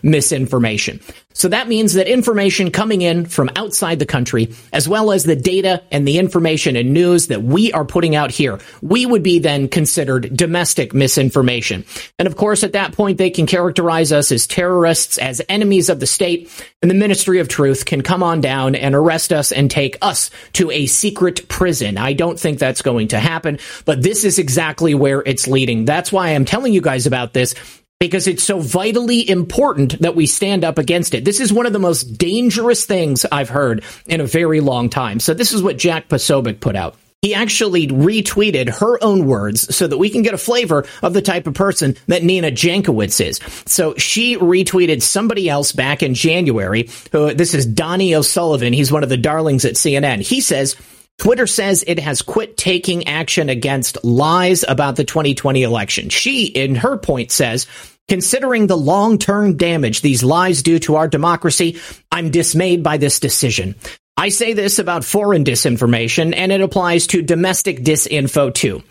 misinformation. 0.03 1.01
So 1.35 1.49
that 1.49 1.69
means 1.69 1.95
that 1.95 2.09
information 2.09 2.71
coming 2.71 3.03
in 3.03 3.27
from 3.27 3.51
outside 3.57 3.99
the 3.99 4.07
country, 4.07 4.55
as 4.73 4.89
well 4.89 5.13
as 5.13 5.25
the 5.25 5.37
data 5.37 5.83
and 5.91 6.07
the 6.07 6.19
information 6.19 6.77
and 6.77 6.93
news 6.93 7.29
that 7.29 7.43
we 7.43 7.73
are 7.73 7.85
putting 7.85 8.15
out 8.15 8.31
here, 8.31 8.59
we 8.83 9.07
would 9.07 9.23
be 9.23 9.39
then 9.39 9.69
considered 9.69 10.37
domestic 10.37 10.93
misinformation. 10.93 11.85
And 12.19 12.29
of 12.29 12.37
course, 12.37 12.63
at 12.65 12.75
that 12.75 12.93
point, 12.93 13.19
they 13.19 13.31
can 13.31 13.47
characterize 13.47 14.13
us 14.13 14.31
as 14.31 14.47
terrorists, 14.47 15.19
as 15.19 15.43
enemies 15.49 15.89
of 15.89 16.01
the 16.01 16.07
state, 16.07 16.51
and 16.83 16.91
the 16.91 16.95
Ministry 16.95 17.39
of 17.39 17.49
Truth 17.49 17.87
can 17.87 18.03
come 18.03 18.23
on 18.23 18.41
down 18.41 18.75
and 18.75 18.95
arrest 18.95 19.33
us 19.33 19.53
and 19.53 19.71
take 19.71 19.97
us 20.03 20.31
to 20.55 20.71
a 20.71 20.87
secret 20.87 21.49
prison. 21.49 21.97
I 21.97 22.13
don't 22.13 22.39
think 22.39 22.59
that's 22.59 22.83
going 22.83 23.09
to 23.09 23.19
happen, 23.19 23.59
but 23.85 24.03
this 24.03 24.25
is 24.25 24.39
exactly 24.39 24.95
where 24.95 25.23
it's 25.25 25.49
leading. 25.49 25.85
That's 25.85 26.13
why 26.13 26.31
I'm 26.31 26.45
telling 26.45 26.73
you 26.73 26.81
guys 26.81 27.07
about 27.07 27.33
this 27.33 27.55
because 28.03 28.27
it's 28.27 28.43
so 28.43 28.59
vitally 28.59 29.31
important 29.31 29.97
that 30.01 30.17
we 30.17 30.27
stand 30.27 30.65
up 30.65 30.77
against 30.77 31.15
it. 31.15 31.25
This 31.25 31.39
is 31.39 31.53
one 31.53 31.67
of 31.67 31.73
the 31.73 31.79
most 31.79 32.19
dangerous 32.19 32.85
things 32.85 33.25
I've 33.31 33.49
heard 33.49 33.85
in 34.07 34.21
a 34.21 34.27
very 34.27 34.59
long 34.59 34.91
time. 34.91 35.21
So 35.21 35.35
this 35.35 35.53
is 35.53 35.63
what 35.63 35.79
Jack 35.79 36.09
Posobiec 36.09 36.59
put 36.59 36.75
out. 36.75 36.97
He 37.21 37.33
actually 37.33 37.87
retweeted 37.87 38.81
her 38.81 38.99
own 39.05 39.25
words 39.25 39.73
so 39.73 39.87
that 39.87 39.99
we 39.99 40.11
can 40.11 40.23
get 40.23 40.35
a 40.35 40.39
flavor 40.39 40.85
of 41.01 41.15
the 41.15 41.23
type 41.23 41.47
of 41.47 41.55
person 41.55 41.95
that 42.09 42.25
Nina 42.25 42.51
Jankowicz 42.51 43.25
is. 43.25 43.39
So 43.67 43.95
she 43.95 44.37
retweeted 44.37 45.01
somebody 45.01 45.49
else 45.49 45.71
back 45.71 46.03
in 46.03 46.15
January. 46.15 46.89
Who, 47.13 47.33
this 47.33 47.55
is 47.55 47.67
Donie 47.67 48.17
O'Sullivan. 48.17 48.73
He's 48.73 48.91
one 48.91 49.05
of 49.05 49.11
the 49.11 49.17
darlings 49.17 49.65
at 49.65 49.75
CNN. 49.75 50.23
He 50.23 50.41
says, 50.41 50.75
Twitter 51.19 51.47
says 51.47 51.85
it 51.87 51.99
has 51.99 52.23
quit 52.23 52.57
taking 52.57 53.07
action 53.07 53.49
against 53.49 54.05
lies 54.05 54.65
about 54.67 54.97
the 54.97 55.05
2020 55.05 55.63
election. 55.63 56.09
She, 56.09 56.47
in 56.47 56.75
her 56.77 56.97
point, 56.97 57.31
says 57.31 57.67
Considering 58.09 58.67
the 58.67 58.77
long 58.77 59.19
term 59.19 59.57
damage 59.57 60.01
these 60.01 60.25
lies 60.25 60.63
do 60.63 60.79
to 60.81 60.97
our 60.97 61.09
democracy, 61.09 61.81
I'm 62.11 62.31
dismayed 62.31 62.83
by 62.83 62.97
this 62.97 63.21
decision. 63.21 63.77
I 64.17 64.29
say 64.29 64.53
this 64.53 64.79
about 64.79 65.05
foreign 65.05 65.45
disinformation, 65.45 66.35
and 66.37 66.53
it 66.53 66.61
applies 66.61 67.07
to 67.09 67.23
domestic 67.23 67.83
disinfo 67.83 68.53
too. 68.53 68.83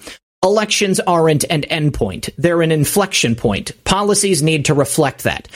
Elections 0.43 0.99
aren't 0.99 1.43
an 1.43 1.61
endpoint. 1.63 2.31
They're 2.37 2.63
an 2.63 2.71
inflection 2.71 3.35
point. 3.35 3.83
Policies 3.83 4.41
need 4.41 4.65
to 4.65 4.73
reflect 4.73 5.23
that 5.23 5.47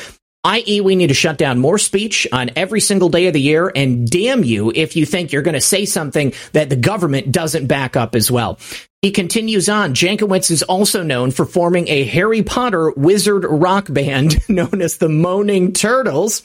i.e., 0.45 0.79
we 0.79 0.95
need 0.95 1.08
to 1.08 1.13
shut 1.13 1.38
down 1.38 1.60
more 1.60 1.77
speech 1.77 2.25
on 2.31 2.51
every 2.55 2.79
single 2.79 3.10
day 3.10 3.27
of 3.27 3.34
the 3.34 3.41
year, 3.41 3.69
and 3.75 4.10
damn 4.10 4.43
you 4.43 4.71
if 4.73 4.95
you 4.95 5.05
think 5.05 5.34
you're 5.34 5.41
going 5.41 5.55
to 5.55 5.60
say 5.62 5.86
something 5.86 6.31
that 6.53 6.69
the 6.69 6.77
government 6.77 7.31
doesn't 7.31 7.67
back 7.67 7.97
up 7.97 8.15
as 8.15 8.31
well. 8.31 8.58
He 9.01 9.12
continues 9.12 9.69
on. 9.69 9.93
Jankowicz 9.93 10.49
is 10.49 10.63
also 10.63 11.03
known 11.03 11.29
for 11.31 11.45
forming 11.45 11.88
a 11.89 12.05
Harry 12.05 12.41
Potter 12.41 12.91
wizard 12.91 13.45
rock 13.47 13.91
band 13.91 14.38
known 14.49 14.81
as 14.81 14.97
the 14.97 15.10
Moaning 15.10 15.73
Myrtles. 16.05 16.43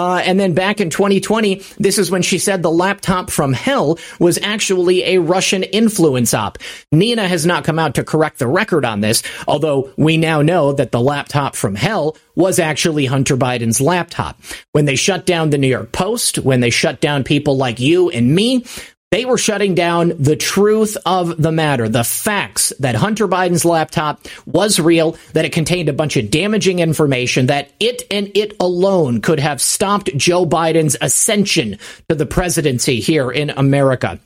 Uh, 0.00 0.16
and 0.24 0.40
then 0.40 0.54
back 0.54 0.80
in 0.80 0.88
2020, 0.88 1.56
this 1.78 1.98
is 1.98 2.10
when 2.10 2.22
she 2.22 2.38
said 2.38 2.62
the 2.62 2.70
laptop 2.70 3.30
from 3.30 3.52
hell 3.52 3.98
was 4.18 4.38
actually 4.42 5.04
a 5.04 5.18
Russian 5.18 5.62
influence 5.62 6.32
op. 6.32 6.56
Nina 6.90 7.28
has 7.28 7.44
not 7.44 7.64
come 7.64 7.78
out 7.78 7.94
to 7.96 8.02
correct 8.02 8.38
the 8.38 8.46
record 8.46 8.86
on 8.86 9.02
this, 9.02 9.22
although 9.46 9.92
we 9.98 10.16
now 10.16 10.40
know 10.40 10.72
that 10.72 10.90
the 10.90 11.02
laptop 11.02 11.54
from 11.54 11.74
hell 11.74 12.16
was 12.34 12.58
actually 12.58 13.04
Hunter 13.04 13.36
Biden's 13.36 13.78
laptop. 13.78 14.40
When 14.72 14.86
they 14.86 14.96
shut 14.96 15.26
down 15.26 15.50
the 15.50 15.58
New 15.58 15.68
York 15.68 15.92
Post, 15.92 16.38
when 16.38 16.60
they 16.60 16.70
shut 16.70 17.02
down 17.02 17.22
people 17.22 17.58
like 17.58 17.78
you 17.78 18.08
and 18.08 18.34
me, 18.34 18.64
they 19.10 19.24
were 19.24 19.38
shutting 19.38 19.74
down 19.74 20.12
the 20.20 20.36
truth 20.36 20.96
of 21.04 21.40
the 21.42 21.50
matter, 21.50 21.88
the 21.88 22.04
facts 22.04 22.72
that 22.78 22.94
Hunter 22.94 23.26
Biden's 23.26 23.64
laptop 23.64 24.26
was 24.46 24.78
real, 24.78 25.16
that 25.32 25.44
it 25.44 25.52
contained 25.52 25.88
a 25.88 25.92
bunch 25.92 26.16
of 26.16 26.30
damaging 26.30 26.78
information, 26.78 27.46
that 27.46 27.72
it 27.80 28.04
and 28.10 28.30
it 28.36 28.54
alone 28.60 29.20
could 29.20 29.40
have 29.40 29.60
stopped 29.60 30.16
Joe 30.16 30.46
Biden's 30.46 30.96
ascension 31.00 31.78
to 32.08 32.14
the 32.14 32.26
presidency 32.26 33.00
here 33.00 33.32
in 33.32 33.50
America. 33.50 34.20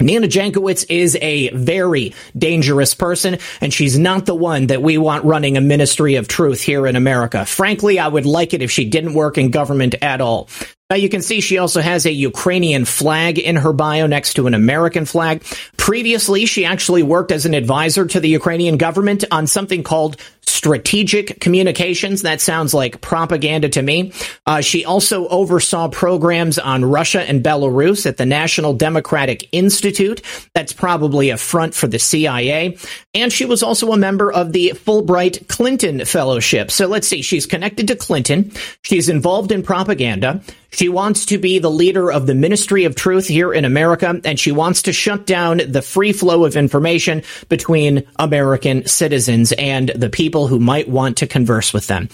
Nina 0.00 0.26
Jankowicz 0.26 0.86
is 0.88 1.16
a 1.20 1.50
very 1.50 2.14
dangerous 2.36 2.94
person, 2.94 3.38
and 3.60 3.72
she's 3.72 3.98
not 3.98 4.26
the 4.26 4.34
one 4.34 4.68
that 4.68 4.82
we 4.82 4.98
want 4.98 5.24
running 5.24 5.56
a 5.56 5.60
ministry 5.60 6.14
of 6.16 6.28
truth 6.28 6.62
here 6.62 6.86
in 6.86 6.96
America. 6.96 7.44
Frankly, 7.44 7.98
I 7.98 8.08
would 8.08 8.26
like 8.26 8.54
it 8.54 8.62
if 8.62 8.70
she 8.70 8.84
didn't 8.88 9.14
work 9.14 9.38
in 9.38 9.50
government 9.50 9.94
at 10.00 10.20
all. 10.20 10.48
Now 10.92 10.96
you 10.96 11.08
can 11.08 11.22
see 11.22 11.40
she 11.40 11.56
also 11.56 11.80
has 11.80 12.04
a 12.04 12.12
Ukrainian 12.12 12.84
flag 12.84 13.38
in 13.38 13.56
her 13.56 13.72
bio 13.72 14.06
next 14.06 14.34
to 14.34 14.46
an 14.46 14.52
American 14.52 15.06
flag. 15.06 15.42
Previously, 15.78 16.44
she 16.44 16.66
actually 16.66 17.02
worked 17.02 17.32
as 17.32 17.46
an 17.46 17.54
advisor 17.54 18.04
to 18.04 18.20
the 18.20 18.28
Ukrainian 18.28 18.76
government 18.76 19.24
on 19.30 19.46
something 19.46 19.84
called 19.84 20.18
strategic 20.62 21.40
communications. 21.40 22.22
That 22.22 22.40
sounds 22.40 22.72
like 22.72 23.00
propaganda 23.00 23.68
to 23.70 23.82
me. 23.82 24.12
Uh, 24.46 24.60
she 24.60 24.84
also 24.84 25.26
oversaw 25.26 25.88
programs 25.88 26.56
on 26.56 26.84
Russia 26.84 27.20
and 27.20 27.42
Belarus 27.42 28.06
at 28.06 28.16
the 28.16 28.26
National 28.26 28.72
Democratic 28.72 29.48
Institute. 29.50 30.22
That's 30.54 30.72
probably 30.72 31.30
a 31.30 31.36
front 31.36 31.74
for 31.74 31.88
the 31.88 31.98
CIA. 31.98 32.78
And 33.12 33.32
she 33.32 33.44
was 33.44 33.64
also 33.64 33.90
a 33.90 33.96
member 33.96 34.32
of 34.32 34.52
the 34.52 34.74
Fulbright 34.76 35.48
Clinton 35.48 36.04
Fellowship. 36.04 36.70
So 36.70 36.86
let's 36.86 37.08
see. 37.08 37.22
She's 37.22 37.44
connected 37.44 37.88
to 37.88 37.96
Clinton. 37.96 38.52
She's 38.82 39.08
involved 39.08 39.50
in 39.50 39.64
propaganda. 39.64 40.42
She 40.72 40.88
wants 40.88 41.26
to 41.26 41.38
be 41.38 41.58
the 41.58 41.70
leader 41.70 42.10
of 42.10 42.26
the 42.26 42.34
Ministry 42.34 42.84
of 42.84 42.94
Truth 42.94 43.28
here 43.28 43.52
in 43.52 43.64
America, 43.64 44.20
and 44.24 44.38
she 44.38 44.52
wants 44.52 44.82
to 44.82 44.92
shut 44.92 45.26
down 45.26 45.60
the 45.68 45.82
free 45.82 46.12
flow 46.12 46.44
of 46.44 46.56
information 46.56 47.22
between 47.48 48.04
American 48.18 48.86
citizens 48.86 49.52
and 49.52 49.90
the 49.90 50.10
people 50.10 50.48
who 50.48 50.58
might 50.58 50.88
want 50.88 51.18
to 51.18 51.26
converse 51.26 51.72
with 51.72 51.86
them. 51.86 52.08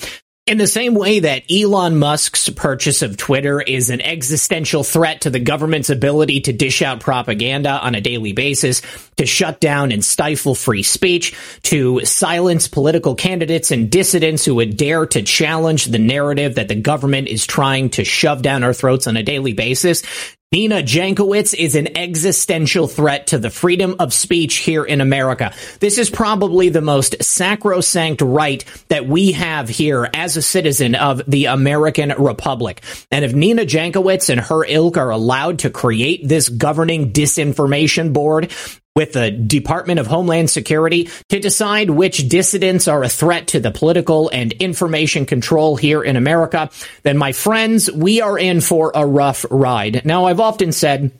In 0.48 0.56
the 0.56 0.66
same 0.66 0.94
way 0.94 1.20
that 1.20 1.42
Elon 1.52 1.98
Musk's 1.98 2.48
purchase 2.48 3.02
of 3.02 3.18
Twitter 3.18 3.60
is 3.60 3.90
an 3.90 4.00
existential 4.00 4.82
threat 4.82 5.20
to 5.20 5.30
the 5.30 5.40
government's 5.40 5.90
ability 5.90 6.40
to 6.40 6.54
dish 6.54 6.80
out 6.80 7.00
propaganda 7.00 7.72
on 7.72 7.94
a 7.94 8.00
daily 8.00 8.32
basis, 8.32 8.80
to 9.18 9.26
shut 9.26 9.60
down 9.60 9.92
and 9.92 10.02
stifle 10.02 10.54
free 10.54 10.82
speech, 10.82 11.36
to 11.64 12.02
silence 12.06 12.66
political 12.66 13.14
candidates 13.14 13.70
and 13.70 13.90
dissidents 13.90 14.42
who 14.46 14.54
would 14.54 14.78
dare 14.78 15.04
to 15.04 15.20
challenge 15.20 15.84
the 15.84 15.98
narrative 15.98 16.54
that 16.54 16.68
the 16.68 16.80
government 16.80 17.28
is 17.28 17.46
trying 17.46 17.90
to 17.90 18.02
shove 18.02 18.40
down 18.40 18.64
our 18.64 18.72
throats 18.72 19.06
on 19.06 19.18
a 19.18 19.22
daily 19.22 19.52
basis, 19.52 20.02
Nina 20.50 20.76
Jankowicz 20.76 21.52
is 21.52 21.74
an 21.74 21.98
existential 21.98 22.88
threat 22.88 23.26
to 23.26 23.38
the 23.38 23.50
freedom 23.50 23.96
of 23.98 24.14
speech 24.14 24.56
here 24.56 24.82
in 24.82 25.02
America. 25.02 25.52
This 25.78 25.98
is 25.98 26.08
probably 26.08 26.70
the 26.70 26.80
most 26.80 27.22
sacrosanct 27.22 28.22
right 28.22 28.64
that 28.88 29.06
we 29.06 29.32
have 29.32 29.68
here 29.68 30.08
as 30.14 30.38
a 30.38 30.42
citizen 30.42 30.94
of 30.94 31.20
the 31.28 31.44
American 31.44 32.14
Republic. 32.16 32.80
And 33.10 33.26
if 33.26 33.34
Nina 33.34 33.66
Jankowicz 33.66 34.30
and 34.30 34.40
her 34.40 34.64
ilk 34.64 34.96
are 34.96 35.10
allowed 35.10 35.58
to 35.60 35.70
create 35.70 36.26
this 36.26 36.48
governing 36.48 37.12
disinformation 37.12 38.14
board, 38.14 38.50
with 38.96 39.12
the 39.12 39.30
Department 39.30 40.00
of 40.00 40.06
Homeland 40.06 40.50
Security 40.50 41.08
to 41.28 41.38
decide 41.38 41.90
which 41.90 42.28
dissidents 42.28 42.88
are 42.88 43.02
a 43.02 43.08
threat 43.08 43.48
to 43.48 43.60
the 43.60 43.70
political 43.70 44.28
and 44.30 44.52
information 44.52 45.24
control 45.24 45.76
here 45.76 46.02
in 46.02 46.16
America, 46.16 46.70
then 47.04 47.16
my 47.16 47.32
friends, 47.32 47.90
we 47.90 48.20
are 48.20 48.38
in 48.38 48.60
for 48.60 48.90
a 48.94 49.06
rough 49.06 49.46
ride. 49.50 50.04
Now, 50.04 50.24
I've 50.24 50.40
often 50.40 50.72
said 50.72 51.12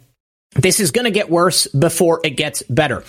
this 0.54 0.81
is 0.81 0.90
going 0.90 1.04
to 1.04 1.11
get 1.11 1.31
worse 1.31 1.66
before 1.68 2.20
it 2.24 2.31
gets 2.31 2.62
better. 2.64 3.04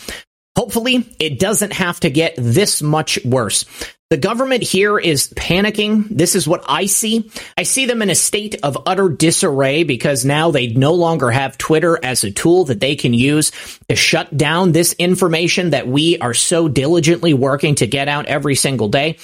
Hopefully, 0.55 1.15
it 1.19 1.39
doesn't 1.39 1.73
have 1.73 1.99
to 2.01 2.09
get 2.09 2.35
this 2.37 2.81
much 2.81 3.17
worse. 3.23 3.65
The 4.09 4.17
government 4.17 4.63
here 4.63 4.97
is 4.97 5.27
panicking. 5.35 6.07
This 6.09 6.33
is 6.33 6.47
what 6.47 6.63
I 6.67 6.87
see. 6.87 7.29
I 7.55 7.61
see 7.61 7.85
them 7.85 8.01
in 8.01 8.09
a 8.09 8.15
state 8.15 8.55
of 8.63 8.75
utter 8.87 9.07
disarray 9.07 9.83
because 9.83 10.25
now 10.25 10.49
they 10.49 10.65
no 10.65 10.95
longer 10.95 11.29
have 11.29 11.59
Twitter 11.59 11.99
as 12.03 12.23
a 12.23 12.31
tool 12.31 12.65
that 12.65 12.79
they 12.79 12.95
can 12.95 13.13
use 13.13 13.51
to 13.87 13.95
shut 13.95 14.35
down 14.35 14.71
this 14.71 14.93
information 14.93 15.69
that 15.71 15.87
we 15.87 16.17
are 16.17 16.33
so 16.33 16.67
diligently 16.67 17.35
working 17.35 17.75
to 17.75 17.85
get 17.85 18.07
out 18.07 18.25
every 18.25 18.55
single 18.55 18.87
day. 18.87 19.19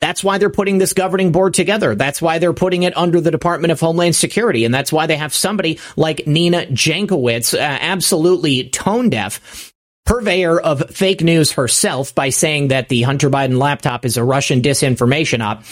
That's 0.00 0.22
why 0.22 0.38
they're 0.38 0.48
putting 0.48 0.78
this 0.78 0.92
governing 0.92 1.32
board 1.32 1.52
together. 1.54 1.96
That's 1.96 2.22
why 2.22 2.38
they're 2.38 2.52
putting 2.52 2.84
it 2.84 2.96
under 2.96 3.20
the 3.20 3.32
Department 3.32 3.72
of 3.72 3.80
Homeland 3.80 4.14
Security. 4.14 4.64
And 4.64 4.72
that's 4.72 4.92
why 4.92 5.06
they 5.06 5.16
have 5.16 5.34
somebody 5.34 5.80
like 5.96 6.28
Nina 6.28 6.66
Jankowicz, 6.66 7.52
uh, 7.54 7.58
absolutely 7.58 8.68
tone 8.70 9.10
deaf, 9.10 9.69
purveyor 10.06 10.60
of 10.60 10.90
fake 10.90 11.22
news 11.22 11.52
herself 11.52 12.14
by 12.14 12.30
saying 12.30 12.68
that 12.68 12.88
the 12.88 13.02
Hunter 13.02 13.30
Biden 13.30 13.58
laptop 13.58 14.04
is 14.04 14.16
a 14.16 14.24
Russian 14.24 14.62
disinformation 14.62 15.40
op. 15.40 15.64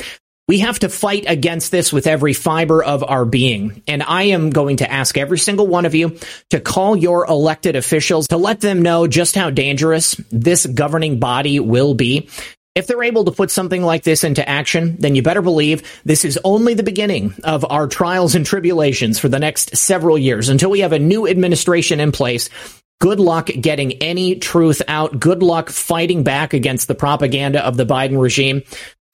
We 0.46 0.60
have 0.60 0.78
to 0.78 0.88
fight 0.88 1.24
against 1.26 1.70
this 1.70 1.92
with 1.92 2.06
every 2.06 2.32
fiber 2.32 2.82
of 2.82 3.04
our 3.04 3.26
being. 3.26 3.82
And 3.86 4.02
I 4.02 4.24
am 4.24 4.48
going 4.48 4.78
to 4.78 4.90
ask 4.90 5.18
every 5.18 5.38
single 5.38 5.66
one 5.66 5.84
of 5.84 5.94
you 5.94 6.18
to 6.50 6.60
call 6.60 6.96
your 6.96 7.26
elected 7.26 7.76
officials 7.76 8.28
to 8.28 8.38
let 8.38 8.60
them 8.60 8.80
know 8.80 9.06
just 9.06 9.34
how 9.34 9.50
dangerous 9.50 10.14
this 10.30 10.64
governing 10.64 11.18
body 11.18 11.60
will 11.60 11.92
be. 11.92 12.30
If 12.74 12.86
they're 12.86 13.02
able 13.02 13.24
to 13.24 13.32
put 13.32 13.50
something 13.50 13.82
like 13.82 14.04
this 14.04 14.22
into 14.22 14.48
action, 14.48 14.96
then 15.00 15.16
you 15.16 15.22
better 15.22 15.42
believe 15.42 15.82
this 16.04 16.24
is 16.24 16.38
only 16.44 16.74
the 16.74 16.84
beginning 16.84 17.34
of 17.42 17.66
our 17.68 17.88
trials 17.88 18.36
and 18.36 18.46
tribulations 18.46 19.18
for 19.18 19.28
the 19.28 19.40
next 19.40 19.76
several 19.76 20.16
years 20.16 20.48
until 20.48 20.70
we 20.70 20.80
have 20.80 20.92
a 20.92 20.98
new 20.98 21.26
administration 21.26 21.98
in 21.98 22.12
place 22.12 22.48
Good 23.00 23.20
luck 23.20 23.46
getting 23.46 23.92
any 24.02 24.36
truth 24.36 24.82
out. 24.88 25.20
Good 25.20 25.40
luck 25.40 25.70
fighting 25.70 26.24
back 26.24 26.52
against 26.52 26.88
the 26.88 26.96
propaganda 26.96 27.64
of 27.64 27.76
the 27.76 27.86
Biden 27.86 28.20
regime. 28.20 28.62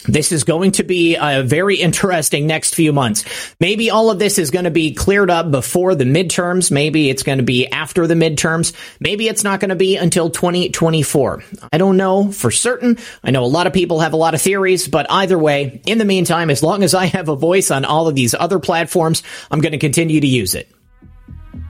This 0.07 0.33
is 0.33 0.45
going 0.45 0.73
to 0.73 0.85
be 0.85 1.17
a 1.17 1.43
very 1.43 1.77
interesting 1.77 2.47
next 2.47 2.75
few 2.75 2.93
months. 2.93 3.25
Maybe 3.61 3.91
all 3.91 4.11
of 4.11 4.19
this 4.19 4.39
is 4.39 4.51
going 4.51 4.65
to 4.65 4.71
be 4.71 4.93
cleared 4.93 5.31
up 5.31 5.51
before 5.51 5.95
the 5.95 6.05
midterms. 6.05 6.71
Maybe 6.71 7.09
it's 7.09 7.23
going 7.23 7.39
to 7.39 7.45
be 7.45 7.69
after 7.69 8.07
the 8.07 8.15
midterms. 8.15 8.75
Maybe 9.01 9.29
it's 9.29 9.45
not 9.45 9.61
going 9.61 9.71
to 9.71 9.77
be 9.77 9.97
until 9.97 10.29
2024. 10.29 11.43
I 11.73 11.79
don't 11.79 11.97
know 11.97 12.33
for 12.33 12.51
certain. 12.51 12.99
I 13.23 13.31
know 13.31 13.45
a 13.45 13.47
lot 13.47 13.67
of 13.67 13.73
people 13.73 14.01
have 14.01 14.13
a 14.13 14.19
lot 14.19 14.35
of 14.35 14.43
theories, 14.43 14.89
but 14.89 15.11
either 15.11 15.39
way, 15.39 15.81
in 15.87 15.99
the 15.99 16.05
meantime, 16.05 16.51
as 16.51 16.63
long 16.63 16.83
as 16.83 16.95
I 16.95 17.07
have 17.07 17.29
a 17.29 17.37
voice 17.37 17.71
on 17.71 17.85
all 17.85 18.09
of 18.09 18.15
these 18.15 18.35
other 18.35 18.59
platforms, 18.59 19.23
I'm 19.51 19.61
going 19.61 19.73
to 19.73 19.79
continue 19.79 20.21
to 20.21 20.27
use 20.27 20.55
it. 20.55 20.74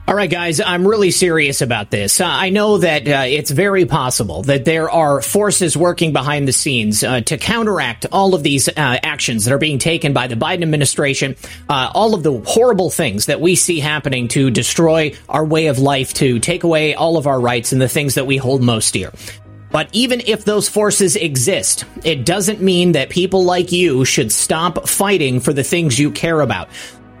All 0.07 0.13
right, 0.13 0.29
guys, 0.29 0.61
I'm 0.61 0.87
really 0.87 1.09
serious 1.09 1.63
about 1.63 1.89
this. 1.89 2.21
Uh, 2.21 2.25
I 2.27 2.51
know 2.51 2.77
that 2.77 3.07
uh, 3.07 3.23
it's 3.25 3.49
very 3.49 3.87
possible 3.87 4.43
that 4.43 4.63
there 4.63 4.87
are 4.87 5.19
forces 5.19 5.75
working 5.75 6.13
behind 6.13 6.47
the 6.47 6.53
scenes 6.53 7.03
uh, 7.03 7.21
to 7.21 7.39
counteract 7.39 8.05
all 8.11 8.35
of 8.35 8.43
these 8.43 8.67
uh, 8.67 8.71
actions 8.77 9.45
that 9.45 9.51
are 9.51 9.57
being 9.57 9.79
taken 9.79 10.13
by 10.13 10.27
the 10.27 10.35
Biden 10.35 10.61
administration, 10.61 11.35
uh, 11.69 11.89
all 11.95 12.13
of 12.13 12.21
the 12.21 12.39
horrible 12.45 12.91
things 12.91 13.25
that 13.25 13.41
we 13.41 13.55
see 13.55 13.79
happening 13.79 14.27
to 14.27 14.51
destroy 14.51 15.11
our 15.27 15.43
way 15.43 15.67
of 15.67 15.79
life, 15.79 16.13
to 16.13 16.37
take 16.37 16.63
away 16.63 16.93
all 16.93 17.17
of 17.17 17.25
our 17.25 17.39
rights 17.39 17.71
and 17.71 17.81
the 17.81 17.89
things 17.89 18.13
that 18.13 18.27
we 18.27 18.37
hold 18.37 18.61
most 18.61 18.93
dear. 18.93 19.11
But 19.71 19.89
even 19.91 20.21
if 20.21 20.45
those 20.45 20.69
forces 20.69 21.17
exist, 21.17 21.83
it 22.05 22.25
doesn't 22.25 22.61
mean 22.61 22.93
that 22.93 23.09
people 23.09 23.43
like 23.43 23.73
you 23.73 24.05
should 24.05 24.31
stop 24.31 24.87
fighting 24.87 25.41
for 25.41 25.51
the 25.51 25.63
things 25.63 25.99
you 25.99 26.11
care 26.11 26.39
about. 26.39 26.69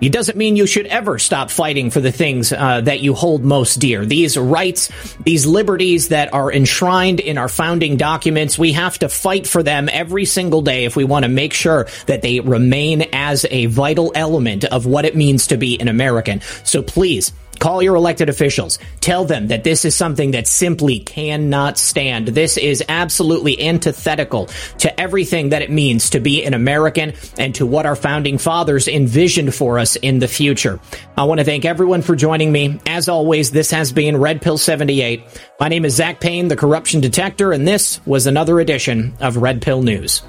It 0.01 0.11
doesn't 0.11 0.37
mean 0.37 0.55
you 0.55 0.67
should 0.67 0.87
ever 0.87 1.17
stop 1.17 1.49
fighting 1.49 1.89
for 1.89 2.01
the 2.01 2.11
things 2.11 2.51
uh, 2.51 2.81
that 2.81 2.99
you 2.99 3.13
hold 3.13 3.43
most 3.43 3.77
dear. 3.77 4.05
These 4.05 4.37
rights, 4.37 4.91
these 5.21 5.45
liberties 5.45 6.09
that 6.09 6.33
are 6.33 6.51
enshrined 6.51 7.19
in 7.19 7.37
our 7.37 7.47
founding 7.47 7.95
documents, 7.97 8.59
we 8.59 8.73
have 8.73 8.99
to 8.99 9.09
fight 9.09 9.47
for 9.47 9.63
them 9.63 9.89
every 9.91 10.25
single 10.25 10.61
day 10.61 10.85
if 10.85 10.95
we 10.95 11.05
want 11.05 11.23
to 11.23 11.29
make 11.29 11.53
sure 11.53 11.87
that 12.07 12.21
they 12.21 12.41
remain 12.41 13.03
as 13.13 13.45
a 13.49 13.67
vital 13.67 14.11
element 14.15 14.65
of 14.65 14.85
what 14.85 15.05
it 15.05 15.15
means 15.15 15.47
to 15.47 15.57
be 15.57 15.79
an 15.79 15.87
American. 15.87 16.41
So 16.63 16.83
please, 16.83 17.31
Call 17.59 17.81
your 17.81 17.95
elected 17.95 18.29
officials. 18.29 18.79
Tell 18.99 19.25
them 19.25 19.47
that 19.47 19.63
this 19.63 19.85
is 19.85 19.95
something 19.95 20.31
that 20.31 20.47
simply 20.47 20.99
cannot 20.99 21.77
stand. 21.77 22.27
This 22.29 22.57
is 22.57 22.83
absolutely 22.87 23.61
antithetical 23.67 24.47
to 24.79 24.99
everything 24.99 25.49
that 25.49 25.61
it 25.61 25.69
means 25.69 26.11
to 26.11 26.19
be 26.19 26.43
an 26.43 26.53
American 26.53 27.13
and 27.37 27.55
to 27.55 27.65
what 27.65 27.85
our 27.85 27.95
founding 27.95 28.37
fathers 28.37 28.87
envisioned 28.87 29.53
for 29.53 29.79
us 29.79 29.95
in 29.95 30.19
the 30.19 30.27
future. 30.27 30.79
I 31.17 31.23
want 31.23 31.39
to 31.39 31.45
thank 31.45 31.65
everyone 31.65 32.01
for 32.01 32.15
joining 32.15 32.51
me. 32.51 32.79
As 32.85 33.09
always, 33.09 33.51
this 33.51 33.71
has 33.71 33.91
been 33.91 34.17
Red 34.17 34.41
Pill 34.41 34.57
78. 34.57 35.23
My 35.59 35.67
name 35.69 35.85
is 35.85 35.95
Zak 35.95 36.19
Paine, 36.19 36.47
the 36.47 36.55
corruption 36.55 37.01
detector, 37.01 37.51
and 37.51 37.67
this 37.67 38.05
was 38.05 38.27
another 38.27 38.59
edition 38.59 39.15
of 39.19 39.37
Red 39.37 39.61
Pill 39.61 39.81
News. 39.81 40.21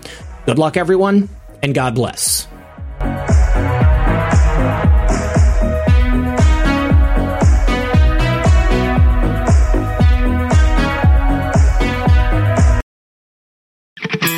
Good 0.46 0.58
luck, 0.58 0.76
everyone, 0.76 1.28
and 1.62 1.74
God 1.74 1.94
bless. 1.94 2.46